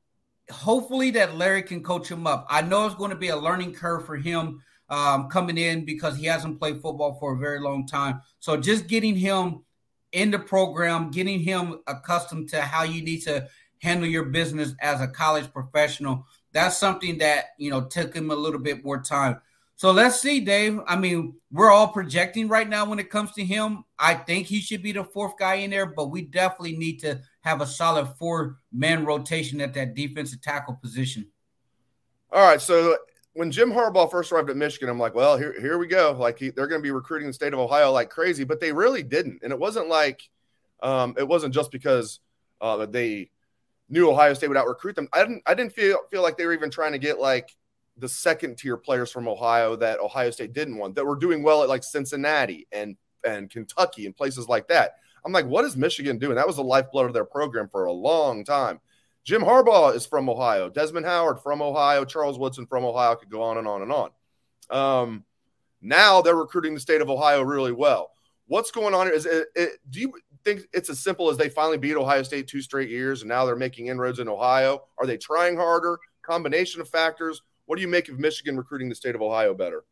hopefully 0.51 1.11
that 1.11 1.37
Larry 1.37 1.63
can 1.63 1.81
coach 1.81 2.11
him 2.11 2.27
up. 2.27 2.45
I 2.49 2.61
know 2.61 2.85
it's 2.85 2.95
going 2.95 3.11
to 3.11 3.15
be 3.15 3.29
a 3.29 3.37
learning 3.37 3.73
curve 3.73 4.05
for 4.05 4.17
him 4.17 4.61
um, 4.89 5.29
coming 5.29 5.57
in 5.57 5.85
because 5.85 6.17
he 6.17 6.25
hasn't 6.25 6.59
played 6.59 6.81
football 6.81 7.17
for 7.19 7.33
a 7.33 7.37
very 7.37 7.59
long 7.59 7.87
time. 7.87 8.21
So 8.39 8.57
just 8.57 8.87
getting 8.87 9.15
him 9.15 9.63
in 10.11 10.31
the 10.31 10.39
program, 10.39 11.11
getting 11.11 11.39
him 11.39 11.79
accustomed 11.87 12.49
to 12.49 12.61
how 12.61 12.83
you 12.83 13.01
need 13.01 13.21
to 13.21 13.47
handle 13.81 14.07
your 14.07 14.25
business 14.25 14.73
as 14.79 15.01
a 15.01 15.07
college 15.07 15.51
professional. 15.51 16.25
That's 16.51 16.77
something 16.77 17.17
that, 17.17 17.47
you 17.57 17.71
know, 17.71 17.81
took 17.85 18.15
him 18.15 18.31
a 18.31 18.35
little 18.35 18.59
bit 18.59 18.85
more 18.85 19.01
time. 19.01 19.41
So 19.75 19.91
let's 19.91 20.21
see, 20.21 20.39
Dave. 20.39 20.79
I 20.85 20.95
mean, 20.95 21.35
we're 21.51 21.71
all 21.71 21.87
projecting 21.87 22.47
right 22.47 22.69
now 22.69 22.85
when 22.85 22.99
it 22.99 23.09
comes 23.09 23.31
to 23.33 23.43
him. 23.43 23.83
I 23.97 24.13
think 24.13 24.47
he 24.47 24.61
should 24.61 24.83
be 24.83 24.91
the 24.91 25.03
fourth 25.03 25.37
guy 25.37 25.55
in 25.55 25.71
there, 25.71 25.87
but 25.87 26.11
we 26.11 26.21
definitely 26.21 26.77
need 26.77 26.99
to 26.99 27.21
have 27.41 27.59
a 27.59 27.65
solid 27.65 28.07
four 28.19 28.59
man 28.71 29.03
rotation 29.03 29.59
at 29.59 29.73
that 29.73 29.95
defensive 29.95 30.41
tackle 30.41 30.75
position. 30.75 31.27
All 32.31 32.43
right. 32.43 32.61
So 32.61 32.97
when 33.33 33.51
Jim 33.51 33.71
Harbaugh 33.71 34.09
first 34.09 34.31
arrived 34.31 34.49
at 34.49 34.57
Michigan, 34.57 34.89
I'm 34.89 34.99
like, 34.99 35.15
well, 35.15 35.37
here, 35.37 35.59
here 35.59 35.77
we 35.77 35.87
go. 35.87 36.15
Like 36.17 36.37
he, 36.37 36.49
they're 36.49 36.67
going 36.67 36.81
to 36.81 36.83
be 36.83 36.91
recruiting 36.91 37.27
the 37.27 37.33
state 37.33 37.53
of 37.53 37.59
Ohio 37.59 37.91
like 37.91 38.09
crazy, 38.09 38.43
but 38.43 38.59
they 38.59 38.71
really 38.71 39.03
didn't. 39.03 39.41
And 39.43 39.51
it 39.51 39.59
wasn't 39.59 39.87
like, 39.87 40.21
um, 40.81 41.15
it 41.17 41.27
wasn't 41.27 41.53
just 41.53 41.71
because 41.71 42.19
uh, 42.61 42.85
they 42.85 43.31
knew 43.89 44.09
Ohio 44.09 44.33
State 44.33 44.47
would 44.47 44.57
out 44.57 44.67
recruit 44.67 44.95
them. 44.95 45.07
I 45.13 45.19
didn't, 45.19 45.43
I 45.45 45.53
didn't 45.53 45.73
feel 45.73 45.99
feel 46.11 46.21
like 46.21 46.37
they 46.37 46.45
were 46.45 46.53
even 46.53 46.69
trying 46.69 46.91
to 46.91 46.99
get 46.99 47.19
like 47.19 47.55
the 47.97 48.09
second 48.09 48.57
tier 48.57 48.77
players 48.77 49.11
from 49.11 49.27
Ohio 49.27 49.75
that 49.77 49.99
Ohio 49.99 50.29
State 50.29 50.53
didn't 50.53 50.77
want 50.77 50.95
that 50.95 51.05
were 51.05 51.15
doing 51.15 51.43
well 51.43 51.63
at 51.63 51.69
like 51.69 51.83
Cincinnati 51.83 52.67
and 52.71 52.95
and 53.25 53.49
Kentucky 53.49 54.05
and 54.05 54.15
places 54.15 54.47
like 54.47 54.67
that. 54.67 54.95
I'm 55.25 55.31
like, 55.31 55.45
what 55.45 55.63
is 55.63 55.77
Michigan 55.77 56.17
doing? 56.17 56.35
That 56.35 56.47
was 56.47 56.57
the 56.57 56.63
lifeblood 56.63 57.05
of 57.05 57.13
their 57.13 57.25
program 57.25 57.69
for 57.69 57.85
a 57.85 57.91
long 57.91 58.43
time. 58.43 58.79
Jim 59.23 59.41
Harbaugh 59.41 59.95
is 59.95 60.05
from 60.05 60.29
Ohio. 60.29 60.69
Desmond 60.69 61.05
Howard 61.05 61.39
from 61.39 61.61
Ohio. 61.61 62.03
Charles 62.03 62.37
Woodson 62.37 62.65
from 62.65 62.83
Ohio. 62.83 63.15
Could 63.15 63.29
go 63.29 63.41
on 63.41 63.57
and 63.57 63.67
on 63.67 63.81
and 63.81 63.91
on. 63.91 64.09
Um, 64.69 65.25
now 65.81 66.21
they're 66.21 66.35
recruiting 66.35 66.73
the 66.73 66.79
state 66.79 67.01
of 67.01 67.09
Ohio 67.09 67.41
really 67.41 67.71
well. 67.71 68.11
What's 68.47 68.71
going 68.71 68.93
on? 68.93 69.07
Is 69.07 69.25
it, 69.25 69.47
it, 69.55 69.69
do 69.89 70.01
you 70.01 70.13
think 70.43 70.61
it's 70.73 70.89
as 70.89 70.99
simple 70.99 71.29
as 71.29 71.37
they 71.37 71.49
finally 71.49 71.77
beat 71.77 71.95
Ohio 71.95 72.23
State 72.23 72.47
two 72.47 72.61
straight 72.61 72.89
years 72.89 73.21
and 73.21 73.29
now 73.29 73.45
they're 73.45 73.55
making 73.55 73.87
inroads 73.87 74.19
in 74.19 74.27
Ohio? 74.27 74.83
Are 74.97 75.05
they 75.05 75.17
trying 75.17 75.55
harder? 75.55 75.99
Combination 76.21 76.81
of 76.81 76.89
factors. 76.89 77.41
What 77.65 77.77
do 77.77 77.81
you 77.81 77.87
make 77.87 78.09
of 78.09 78.19
Michigan 78.19 78.57
recruiting 78.57 78.89
the 78.89 78.95
state 78.95 79.15
of 79.15 79.21
Ohio 79.21 79.53
better? 79.53 79.85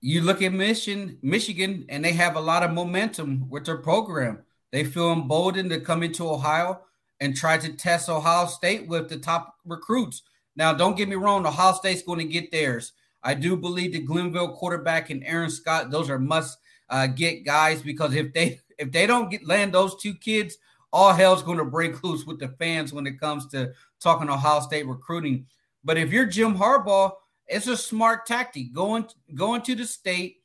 You 0.00 0.20
look 0.20 0.42
at 0.42 0.52
Michigan, 0.52 1.18
Michigan, 1.22 1.86
and 1.88 2.04
they 2.04 2.12
have 2.12 2.36
a 2.36 2.40
lot 2.40 2.62
of 2.62 2.70
momentum 2.70 3.48
with 3.48 3.64
their 3.64 3.78
program. 3.78 4.44
They 4.70 4.84
feel 4.84 5.12
emboldened 5.12 5.70
to 5.70 5.80
come 5.80 6.02
into 6.02 6.28
Ohio 6.28 6.82
and 7.20 7.36
try 7.36 7.58
to 7.58 7.72
test 7.72 8.08
Ohio 8.08 8.46
State 8.46 8.86
with 8.86 9.08
the 9.08 9.18
top 9.18 9.56
recruits. 9.64 10.22
Now, 10.56 10.72
don't 10.72 10.96
get 10.96 11.08
me 11.08 11.16
wrong, 11.16 11.46
Ohio 11.46 11.72
State's 11.72 12.02
going 12.02 12.18
to 12.18 12.24
get 12.24 12.50
theirs. 12.50 12.92
I 13.22 13.34
do 13.34 13.56
believe 13.56 13.92
the 13.92 14.00
Glenville 14.00 14.54
quarterback 14.54 15.10
and 15.10 15.24
Aaron 15.24 15.50
Scott; 15.50 15.90
those 15.90 16.08
are 16.10 16.18
must 16.18 16.58
uh, 16.88 17.06
get 17.06 17.44
guys 17.44 17.82
because 17.82 18.14
if 18.14 18.32
they 18.32 18.60
if 18.78 18.92
they 18.92 19.06
don't 19.06 19.30
get 19.30 19.46
land 19.46 19.72
those 19.72 19.96
two 19.96 20.14
kids, 20.14 20.56
all 20.92 21.12
hell's 21.12 21.42
going 21.42 21.58
to 21.58 21.64
break 21.64 22.02
loose 22.04 22.24
with 22.24 22.38
the 22.38 22.48
fans 22.48 22.92
when 22.92 23.06
it 23.06 23.20
comes 23.20 23.46
to 23.48 23.72
talking 24.00 24.30
Ohio 24.30 24.60
State 24.60 24.86
recruiting. 24.86 25.46
But 25.84 25.98
if 25.98 26.12
you're 26.12 26.26
Jim 26.26 26.56
Harbaugh, 26.56 27.12
it's 27.46 27.66
a 27.66 27.76
smart 27.76 28.26
tactic. 28.26 28.72
Going 28.72 29.06
going 29.34 29.62
to 29.62 29.74
the 29.74 29.86
state, 29.86 30.38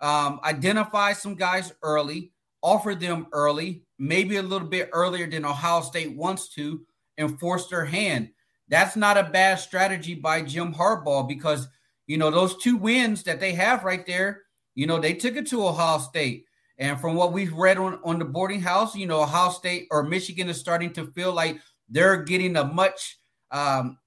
um, 0.00 0.40
identify 0.44 1.12
some 1.12 1.34
guys 1.34 1.72
early, 1.82 2.32
offer 2.62 2.94
them 2.94 3.26
early, 3.32 3.82
maybe 4.02 4.36
a 4.36 4.42
little 4.42 4.66
bit 4.66 4.90
earlier 4.92 5.30
than 5.30 5.44
Ohio 5.44 5.80
State 5.80 6.16
wants 6.16 6.48
to 6.48 6.80
and 7.18 7.38
force 7.38 7.68
their 7.68 7.84
hand. 7.84 8.30
That's 8.68 8.96
not 8.96 9.16
a 9.16 9.30
bad 9.30 9.60
strategy 9.60 10.16
by 10.16 10.42
Jim 10.42 10.74
Harbaugh 10.74 11.28
because 11.28 11.68
you 12.08 12.18
know 12.18 12.30
those 12.30 12.56
two 12.56 12.76
wins 12.76 13.22
that 13.22 13.38
they 13.38 13.52
have 13.52 13.84
right 13.84 14.04
there. 14.04 14.42
You 14.74 14.88
know 14.88 14.98
they 14.98 15.14
took 15.14 15.36
it 15.36 15.46
to 15.48 15.64
Ohio 15.64 15.98
State, 15.98 16.46
and 16.78 17.00
from 17.00 17.14
what 17.14 17.32
we've 17.32 17.52
read 17.52 17.78
on 17.78 18.00
on 18.02 18.18
the 18.18 18.24
boarding 18.24 18.60
house, 18.60 18.96
you 18.96 19.06
know 19.06 19.22
Ohio 19.22 19.50
State 19.50 19.86
or 19.92 20.02
Michigan 20.02 20.48
is 20.48 20.58
starting 20.58 20.92
to 20.94 21.06
feel 21.12 21.32
like 21.32 21.58
they're 21.88 22.24
getting 22.24 22.56
a 22.56 22.64
much 22.64 23.18
um, 23.52 23.98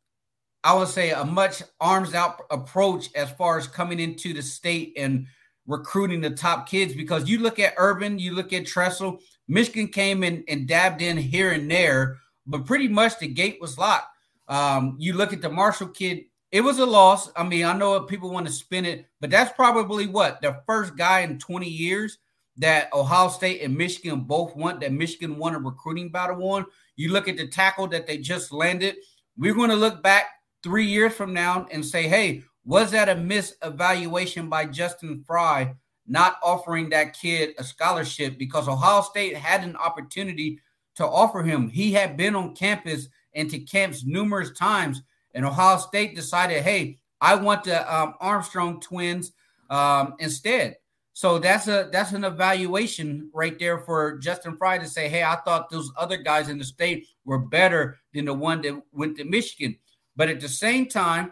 I 0.65 0.73
would 0.73 0.89
say 0.89 1.11
a 1.11 1.23
much 1.23 1.63
arms 1.79 2.13
out 2.13 2.41
approach 2.51 3.09
as 3.15 3.31
far 3.31 3.57
as 3.57 3.67
coming 3.67 4.01
into 4.01 4.33
the 4.33 4.41
state 4.41 4.93
and 4.97 5.27
recruiting 5.67 6.21
the 6.21 6.29
top 6.29 6.67
kids 6.67 6.93
because 6.93 7.29
you 7.29 7.39
look 7.39 7.59
at 7.59 7.73
Urban, 7.77 8.19
you 8.19 8.33
look 8.33 8.53
at 8.53 8.65
Tressel, 8.65 9.19
Michigan 9.47 9.87
came 9.87 10.23
in 10.23 10.43
and 10.47 10.67
dabbed 10.67 11.01
in 11.01 11.17
here 11.17 11.51
and 11.51 11.69
there, 11.69 12.17
but 12.45 12.65
pretty 12.65 12.87
much 12.87 13.19
the 13.19 13.27
gate 13.27 13.59
was 13.61 13.77
locked. 13.77 14.07
Um, 14.47 14.95
you 14.99 15.13
look 15.13 15.33
at 15.33 15.41
the 15.41 15.49
Marshall 15.49 15.87
kid, 15.87 16.25
it 16.51 16.61
was 16.61 16.79
a 16.79 16.85
loss. 16.85 17.31
I 17.35 17.43
mean, 17.43 17.65
I 17.65 17.73
know 17.75 17.99
people 18.01 18.29
want 18.29 18.47
to 18.47 18.53
spin 18.53 18.85
it, 18.85 19.07
but 19.19 19.29
that's 19.29 19.51
probably 19.53 20.07
what 20.07 20.41
the 20.41 20.61
first 20.65 20.95
guy 20.95 21.21
in 21.21 21.39
20 21.39 21.67
years 21.67 22.19
that 22.57 22.93
Ohio 22.93 23.29
State 23.29 23.61
and 23.61 23.75
Michigan 23.75 24.21
both 24.21 24.55
want 24.55 24.79
that 24.79 24.93
Michigan 24.93 25.37
won 25.37 25.55
a 25.55 25.59
recruiting 25.59 26.09
battle 26.09 26.47
on. 26.51 26.65
You 26.95 27.11
look 27.11 27.27
at 27.27 27.37
the 27.37 27.47
tackle 27.47 27.87
that 27.87 28.07
they 28.07 28.17
just 28.17 28.51
landed. 28.53 28.95
We're 29.37 29.55
going 29.55 29.69
to 29.69 29.75
look 29.75 30.01
back 30.01 30.27
three 30.63 30.85
years 30.85 31.13
from 31.13 31.33
now 31.33 31.67
and 31.71 31.85
say, 31.85 32.07
hey, 32.07 32.43
was 32.65 32.91
that 32.91 33.09
a 33.09 33.15
misevaluation 33.15 34.49
by 34.49 34.65
Justin 34.65 35.23
Frye 35.25 35.75
not 36.07 36.37
offering 36.43 36.89
that 36.89 37.17
kid 37.17 37.55
a 37.57 37.63
scholarship 37.63 38.37
because 38.37 38.67
Ohio 38.67 39.01
State 39.01 39.37
had 39.37 39.63
an 39.63 39.75
opportunity 39.75 40.59
to 40.95 41.05
offer 41.05 41.43
him? 41.43 41.69
He 41.69 41.93
had 41.93 42.17
been 42.17 42.35
on 42.35 42.55
campus 42.55 43.07
and 43.33 43.49
to 43.51 43.59
camps 43.59 44.03
numerous 44.05 44.51
times, 44.51 45.03
and 45.33 45.45
Ohio 45.45 45.77
State 45.77 46.15
decided, 46.15 46.63
hey, 46.63 46.97
I 47.21 47.35
want 47.35 47.65
the 47.65 47.93
um, 47.93 48.15
Armstrong 48.19 48.81
twins 48.81 49.31
um, 49.69 50.15
instead. 50.19 50.77
So 51.13 51.39
that's 51.39 51.67
a 51.69 51.89
that's 51.93 52.11
an 52.11 52.25
evaluation 52.25 53.29
right 53.33 53.57
there 53.57 53.79
for 53.79 54.17
Justin 54.17 54.57
Frye 54.57 54.79
to 54.79 54.87
say, 54.87 55.07
hey, 55.07 55.23
I 55.23 55.37
thought 55.37 55.69
those 55.69 55.89
other 55.97 56.17
guys 56.17 56.49
in 56.49 56.57
the 56.57 56.65
state 56.65 57.07
were 57.23 57.39
better 57.39 57.97
than 58.13 58.25
the 58.25 58.33
one 58.33 58.61
that 58.63 58.81
went 58.91 59.15
to 59.17 59.23
Michigan. 59.23 59.77
But 60.17 60.27
at 60.27 60.41
the 60.41 60.49
same 60.49 60.87
time, 60.87 61.31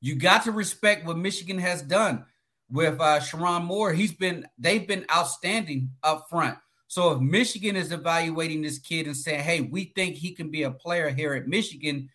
you 0.00 0.14
got 0.14 0.44
to 0.44 0.52
respect 0.52 1.06
what 1.06 1.18
Michigan 1.18 1.58
has 1.58 1.82
done 1.82 2.24
with 2.70 3.00
uh, 3.00 3.20
Sherrone 3.20 3.64
Moore. 3.64 3.92
He's 3.92 4.12
been 4.12 4.46
they've 4.58 4.86
been 4.86 5.04
outstanding 5.12 5.90
up 6.02 6.26
front. 6.30 6.56
So 6.88 7.12
if 7.12 7.20
Michigan 7.20 7.76
is 7.76 7.92
evaluating 7.92 8.62
this 8.62 8.78
kid 8.78 9.06
and 9.06 9.16
saying, 9.16 9.40
"Hey, 9.40 9.60
we 9.60 9.92
think 9.96 10.16
he 10.16 10.32
can 10.32 10.50
be 10.50 10.62
a 10.62 10.70
player 10.70 11.10
here 11.10 11.34
at 11.34 11.46
Michigan," 11.48 12.08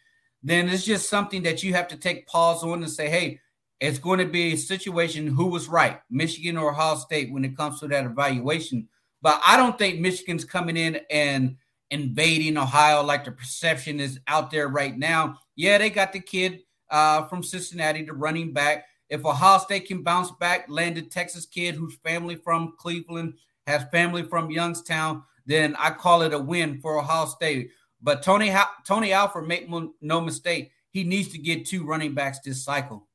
then 0.44 0.68
it's 0.70 0.86
just 0.86 1.10
something 1.10 1.44
that 1.44 1.64
you 1.64 1.74
have 1.74 1.88
to 1.90 1.98
take 1.98 2.28
pause 2.28 2.64
on 2.64 2.82
and 2.82 2.92
say, 2.92 3.10
"Hey, 3.10 3.40
it's 3.80 4.00
going 4.00 4.20
to 4.20 4.26
be 4.26 4.54
a 4.54 4.58
situation 4.58 5.28
who 5.28 5.48
was 5.48 5.68
right, 5.68 6.00
Michigan 6.10 6.58
or 6.58 6.72
Ohio 6.72 6.96
State, 6.96 7.32
when 7.32 7.46
it 7.46 7.58
comes 7.58 7.80
to 7.80 7.88
that 7.90 8.06
evaluation." 8.06 8.88
But 9.22 9.42
I 9.46 9.58
don't 9.58 9.78
think 9.78 10.00
Michigan's 10.00 10.46
coming 10.46 10.78
in 10.78 11.00
and 11.10 11.58
invading 11.92 12.58
Ohio 12.58 13.04
like 13.04 13.26
the 13.26 13.32
perception 13.32 14.00
is 14.00 14.20
out 14.28 14.52
there 14.52 14.68
right 14.68 14.98
now. 14.98 15.40
Yeah, 15.56 15.78
they 15.78 15.90
got 15.90 16.14
the 16.14 16.20
kid 16.20 16.62
uh, 16.96 17.28
from 17.28 17.44
Cincinnati, 17.44 18.04
the 18.04 18.14
running 18.14 18.54
back. 18.54 18.86
If 19.10 19.26
Ohio 19.26 19.60
State 19.60 19.86
can 19.86 20.02
bounce 20.02 20.32
back, 20.40 20.70
land 20.70 20.98
a 20.98 21.02
Texas 21.02 21.46
kid 21.46 21.76
whose 21.76 21.98
family 21.98 22.38
from 22.38 22.74
Cleveland 22.80 23.34
has 23.68 23.84
family 23.92 24.24
from 24.24 24.50
Youngstown, 24.50 25.24
then 25.46 25.76
I 25.78 25.90
call 25.92 26.22
it 26.22 26.34
a 26.34 26.40
win 26.40 26.80
for 26.80 26.98
Ohio 26.98 27.26
State. 27.26 27.72
But 28.02 28.24
Tony 28.24 28.56
Tony 28.88 29.12
Alford, 29.12 29.46
make 29.46 29.70
no 30.02 30.22
mistake, 30.22 30.72
he 30.90 31.04
needs 31.04 31.28
to 31.34 31.38
get 31.38 31.66
two 31.66 31.84
running 31.84 32.14
backs 32.14 32.40
this 32.40 32.64
cycle. 32.64 33.10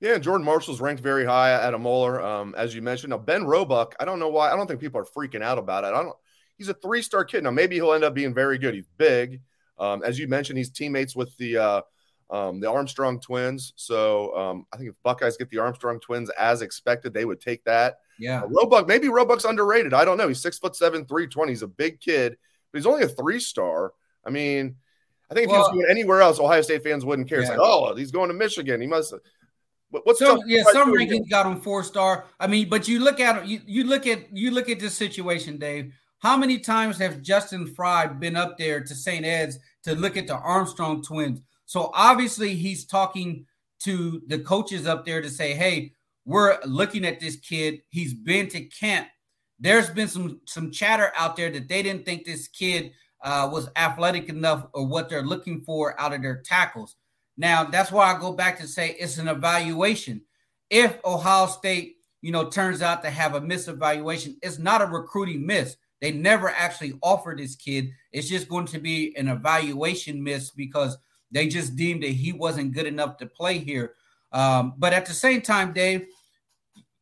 Yeah, 0.00 0.18
Jordan 0.18 0.44
Marshall's 0.44 0.80
ranked 0.80 1.02
very 1.02 1.24
high 1.24 1.52
at 1.52 1.74
a 1.74 1.78
Moeller, 1.78 2.20
um, 2.20 2.56
as 2.58 2.74
you 2.74 2.82
mentioned. 2.82 3.10
Now 3.10 3.18
Ben 3.18 3.44
Roebuck, 3.44 3.94
I 4.00 4.04
don't 4.04 4.18
know 4.18 4.30
why. 4.30 4.50
I 4.50 4.56
don't 4.56 4.66
think 4.66 4.80
people 4.80 5.00
are 5.00 5.04
freaking 5.04 5.42
out 5.42 5.58
about 5.58 5.84
it. 5.84 5.94
I 5.94 6.02
don't. 6.02 6.16
He's 6.58 6.68
a 6.68 6.74
three-star 6.74 7.24
kid. 7.24 7.44
Now 7.44 7.52
maybe 7.52 7.76
he'll 7.76 7.92
end 7.92 8.02
up 8.02 8.14
being 8.14 8.34
very 8.34 8.58
good. 8.58 8.74
He's 8.74 8.88
big, 8.98 9.42
um, 9.78 10.02
as 10.02 10.18
you 10.18 10.26
mentioned. 10.26 10.58
He's 10.58 10.70
teammates 10.70 11.14
with 11.14 11.36
the 11.36 11.56
uh, 11.56 11.80
um, 12.30 12.60
the 12.60 12.70
Armstrong 12.70 13.20
twins. 13.20 13.72
So 13.76 14.36
um, 14.36 14.66
I 14.72 14.76
think 14.76 14.90
if 14.90 14.96
Buckeyes 15.02 15.36
get 15.36 15.50
the 15.50 15.58
Armstrong 15.58 16.00
twins 16.00 16.30
as 16.30 16.62
expected, 16.62 17.12
they 17.12 17.24
would 17.24 17.40
take 17.40 17.64
that. 17.64 17.98
Yeah. 18.18 18.42
Uh, 18.42 18.48
Roebuck, 18.48 18.86
maybe 18.86 19.08
Roebuck's 19.08 19.44
underrated. 19.44 19.94
I 19.94 20.04
don't 20.04 20.16
know. 20.16 20.28
He's 20.28 20.40
six 20.40 20.58
foot 20.58 20.76
seven, 20.76 21.04
320. 21.06 21.52
He's 21.52 21.62
a 21.62 21.68
big 21.68 22.00
kid, 22.00 22.36
but 22.70 22.78
he's 22.78 22.86
only 22.86 23.02
a 23.02 23.08
three 23.08 23.40
star. 23.40 23.92
I 24.24 24.30
mean, 24.30 24.76
I 25.30 25.34
think 25.34 25.44
if 25.44 25.50
well, 25.50 25.70
he 25.70 25.76
was 25.76 25.82
going 25.82 25.90
anywhere 25.90 26.20
else, 26.20 26.38
Ohio 26.38 26.62
State 26.62 26.84
fans 26.84 27.04
wouldn't 27.04 27.28
care. 27.28 27.38
Yeah. 27.38 27.42
It's 27.42 27.50
like, 27.50 27.60
oh, 27.60 27.94
he's 27.94 28.10
going 28.10 28.28
to 28.28 28.34
Michigan. 28.34 28.80
He 28.80 28.86
must. 28.86 29.14
What's 29.90 30.20
some, 30.20 30.40
yeah, 30.46 30.62
some 30.70 30.94
rankings 30.94 31.28
got 31.28 31.46
him 31.46 31.60
four 31.60 31.82
star. 31.82 32.26
I 32.38 32.46
mean, 32.46 32.68
but 32.68 32.86
you 32.86 33.00
look 33.00 33.18
at 33.18 33.46
you, 33.48 33.60
you 33.66 33.84
look 33.84 34.06
at 34.06 34.36
you 34.36 34.52
look 34.52 34.68
at 34.68 34.78
this 34.78 34.96
situation, 34.96 35.58
Dave. 35.58 35.92
How 36.20 36.36
many 36.36 36.58
times 36.58 36.98
have 36.98 37.22
Justin 37.22 37.66
Frye 37.66 38.06
been 38.06 38.36
up 38.36 38.56
there 38.56 38.80
to 38.80 38.94
St. 38.94 39.24
Ed's 39.24 39.58
to 39.84 39.94
look 39.94 40.16
at 40.16 40.26
the 40.26 40.36
Armstrong 40.36 41.02
twins? 41.02 41.40
So 41.70 41.92
obviously 41.94 42.56
he's 42.56 42.84
talking 42.84 43.46
to 43.84 44.20
the 44.26 44.40
coaches 44.40 44.88
up 44.88 45.06
there 45.06 45.22
to 45.22 45.30
say, 45.30 45.54
"Hey, 45.54 45.92
we're 46.24 46.58
looking 46.64 47.04
at 47.04 47.20
this 47.20 47.36
kid. 47.36 47.82
He's 47.90 48.12
been 48.12 48.48
to 48.48 48.64
camp. 48.64 49.06
There's 49.60 49.88
been 49.88 50.08
some 50.08 50.40
some 50.46 50.72
chatter 50.72 51.12
out 51.14 51.36
there 51.36 51.48
that 51.48 51.68
they 51.68 51.84
didn't 51.84 52.04
think 52.04 52.24
this 52.24 52.48
kid 52.48 52.90
uh, 53.22 53.48
was 53.52 53.68
athletic 53.76 54.28
enough 54.28 54.66
or 54.74 54.84
what 54.84 55.08
they're 55.08 55.22
looking 55.22 55.60
for 55.60 55.98
out 56.00 56.12
of 56.12 56.22
their 56.22 56.42
tackles. 56.44 56.96
Now 57.36 57.62
that's 57.62 57.92
why 57.92 58.12
I 58.12 58.18
go 58.18 58.32
back 58.32 58.58
to 58.58 58.66
say 58.66 58.96
it's 58.98 59.18
an 59.18 59.28
evaluation. 59.28 60.22
If 60.70 60.98
Ohio 61.04 61.46
State, 61.46 61.98
you 62.20 62.32
know, 62.32 62.50
turns 62.50 62.82
out 62.82 63.04
to 63.04 63.10
have 63.10 63.36
a 63.36 63.40
misevaluation, 63.40 64.34
it's 64.42 64.58
not 64.58 64.82
a 64.82 64.86
recruiting 64.86 65.46
miss. 65.46 65.76
They 66.00 66.10
never 66.10 66.48
actually 66.48 66.94
offered 67.00 67.38
this 67.38 67.54
kid. 67.54 67.92
It's 68.10 68.28
just 68.28 68.48
going 68.48 68.66
to 68.66 68.80
be 68.80 69.16
an 69.16 69.28
evaluation 69.28 70.20
miss 70.20 70.50
because 70.50 70.98
they 71.30 71.46
just 71.46 71.76
deemed 71.76 72.02
that 72.02 72.10
he 72.10 72.32
wasn't 72.32 72.72
good 72.72 72.86
enough 72.86 73.16
to 73.18 73.26
play 73.26 73.58
here. 73.58 73.94
Um, 74.32 74.74
but 74.78 74.92
at 74.92 75.06
the 75.06 75.12
same 75.12 75.42
time, 75.42 75.72
Dave, 75.72 76.06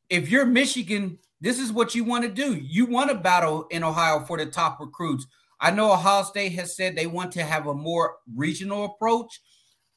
if 0.08 0.30
you're 0.30 0.46
Michigan, 0.46 1.18
this 1.40 1.58
is 1.58 1.72
what 1.72 1.94
you 1.94 2.04
want 2.04 2.24
to 2.24 2.30
do. 2.30 2.54
You 2.54 2.86
want 2.86 3.10
to 3.10 3.16
battle 3.16 3.66
in 3.70 3.84
Ohio 3.84 4.20
for 4.20 4.36
the 4.36 4.46
top 4.46 4.80
recruits. 4.80 5.26
I 5.60 5.70
know 5.70 5.92
Ohio 5.92 6.22
State 6.22 6.52
has 6.52 6.76
said 6.76 6.96
they 6.96 7.06
want 7.06 7.32
to 7.32 7.44
have 7.44 7.66
a 7.66 7.74
more 7.74 8.16
regional 8.34 8.84
approach. 8.84 9.40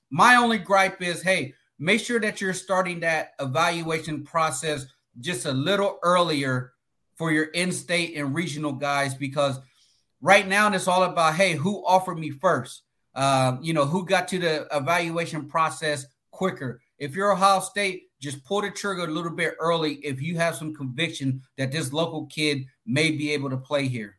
My 0.10 0.36
only 0.36 0.58
gripe 0.58 1.02
is 1.02 1.22
hey, 1.22 1.54
make 1.80 2.02
sure 2.02 2.20
that 2.20 2.41
you're 2.41 2.54
starting 2.54 3.00
that 3.02 3.32
evaluation 3.39 4.24
process 4.24 4.86
just 5.20 5.46
a 5.46 5.52
little 5.52 6.00
earlier 6.04 6.74
for 7.15 7.32
your 7.32 7.46
in 7.46 7.72
state 7.72 8.15
and 8.15 8.34
regional 8.34 8.72
guys 8.72 9.13
because 9.13 9.60
right 10.22 10.48
now 10.48 10.72
it's 10.72 10.88
all 10.88 11.04
about 11.04 11.36
hey, 11.36 11.54
who 11.54 11.86
offered 11.86 12.20
me 12.20 12.32
first? 12.32 12.84
Uh, 13.15 13.58
you 13.62 13.74
know, 13.74 13.86
who 13.86 14.06
got 14.06 14.28
to 14.30 14.39
the 14.39 14.67
evaluation 14.71 15.47
process 15.47 16.06
quicker. 16.32 16.82
If 16.97 17.15
you're 17.15 17.32
Ohio 17.32 17.60
State, 17.60 18.04
just 18.19 18.43
pull 18.45 18.62
the 18.62 18.69
trigger 18.69 19.04
a 19.04 19.08
little 19.08 19.32
bit 19.32 19.56
early 19.60 19.95
if 19.95 20.21
you 20.21 20.38
have 20.38 20.56
some 20.56 20.74
conviction 20.74 21.41
that 21.58 21.71
this 21.71 21.91
local 21.91 22.28
kid 22.28 22.65
may 22.86 23.12
be 23.12 23.32
able 23.32 23.50
to 23.50 23.58
play 23.58 23.88
here. 23.88 24.17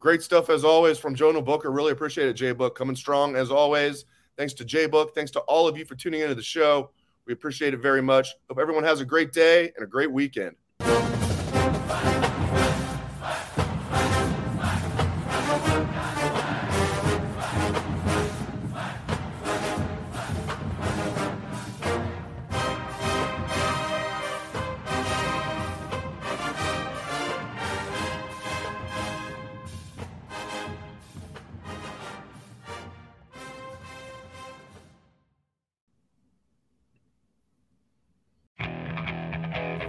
Great 0.00 0.22
stuff 0.22 0.50
as 0.50 0.64
always 0.64 0.98
from 0.98 1.14
Jonah 1.14 1.40
Booker. 1.40 1.70
Really 1.70 1.92
appreciate 1.92 2.28
it, 2.28 2.34
Jay 2.34 2.52
Book. 2.52 2.76
Coming 2.76 2.96
strong 2.96 3.36
as 3.36 3.50
always. 3.50 4.04
Thanks 4.36 4.52
to 4.54 4.64
Jay 4.64 4.86
Book. 4.86 5.14
Thanks 5.14 5.30
to 5.32 5.40
all 5.40 5.66
of 5.66 5.78
you 5.78 5.84
for 5.84 5.94
tuning 5.94 6.20
into 6.20 6.34
the 6.34 6.42
show. 6.42 6.90
We 7.26 7.32
appreciate 7.32 7.74
it 7.74 7.78
very 7.78 8.02
much. 8.02 8.28
Hope 8.48 8.58
everyone 8.58 8.84
has 8.84 9.00
a 9.00 9.04
great 9.04 9.32
day 9.32 9.72
and 9.74 9.82
a 9.82 9.86
great 9.86 10.12
weekend. 10.12 10.54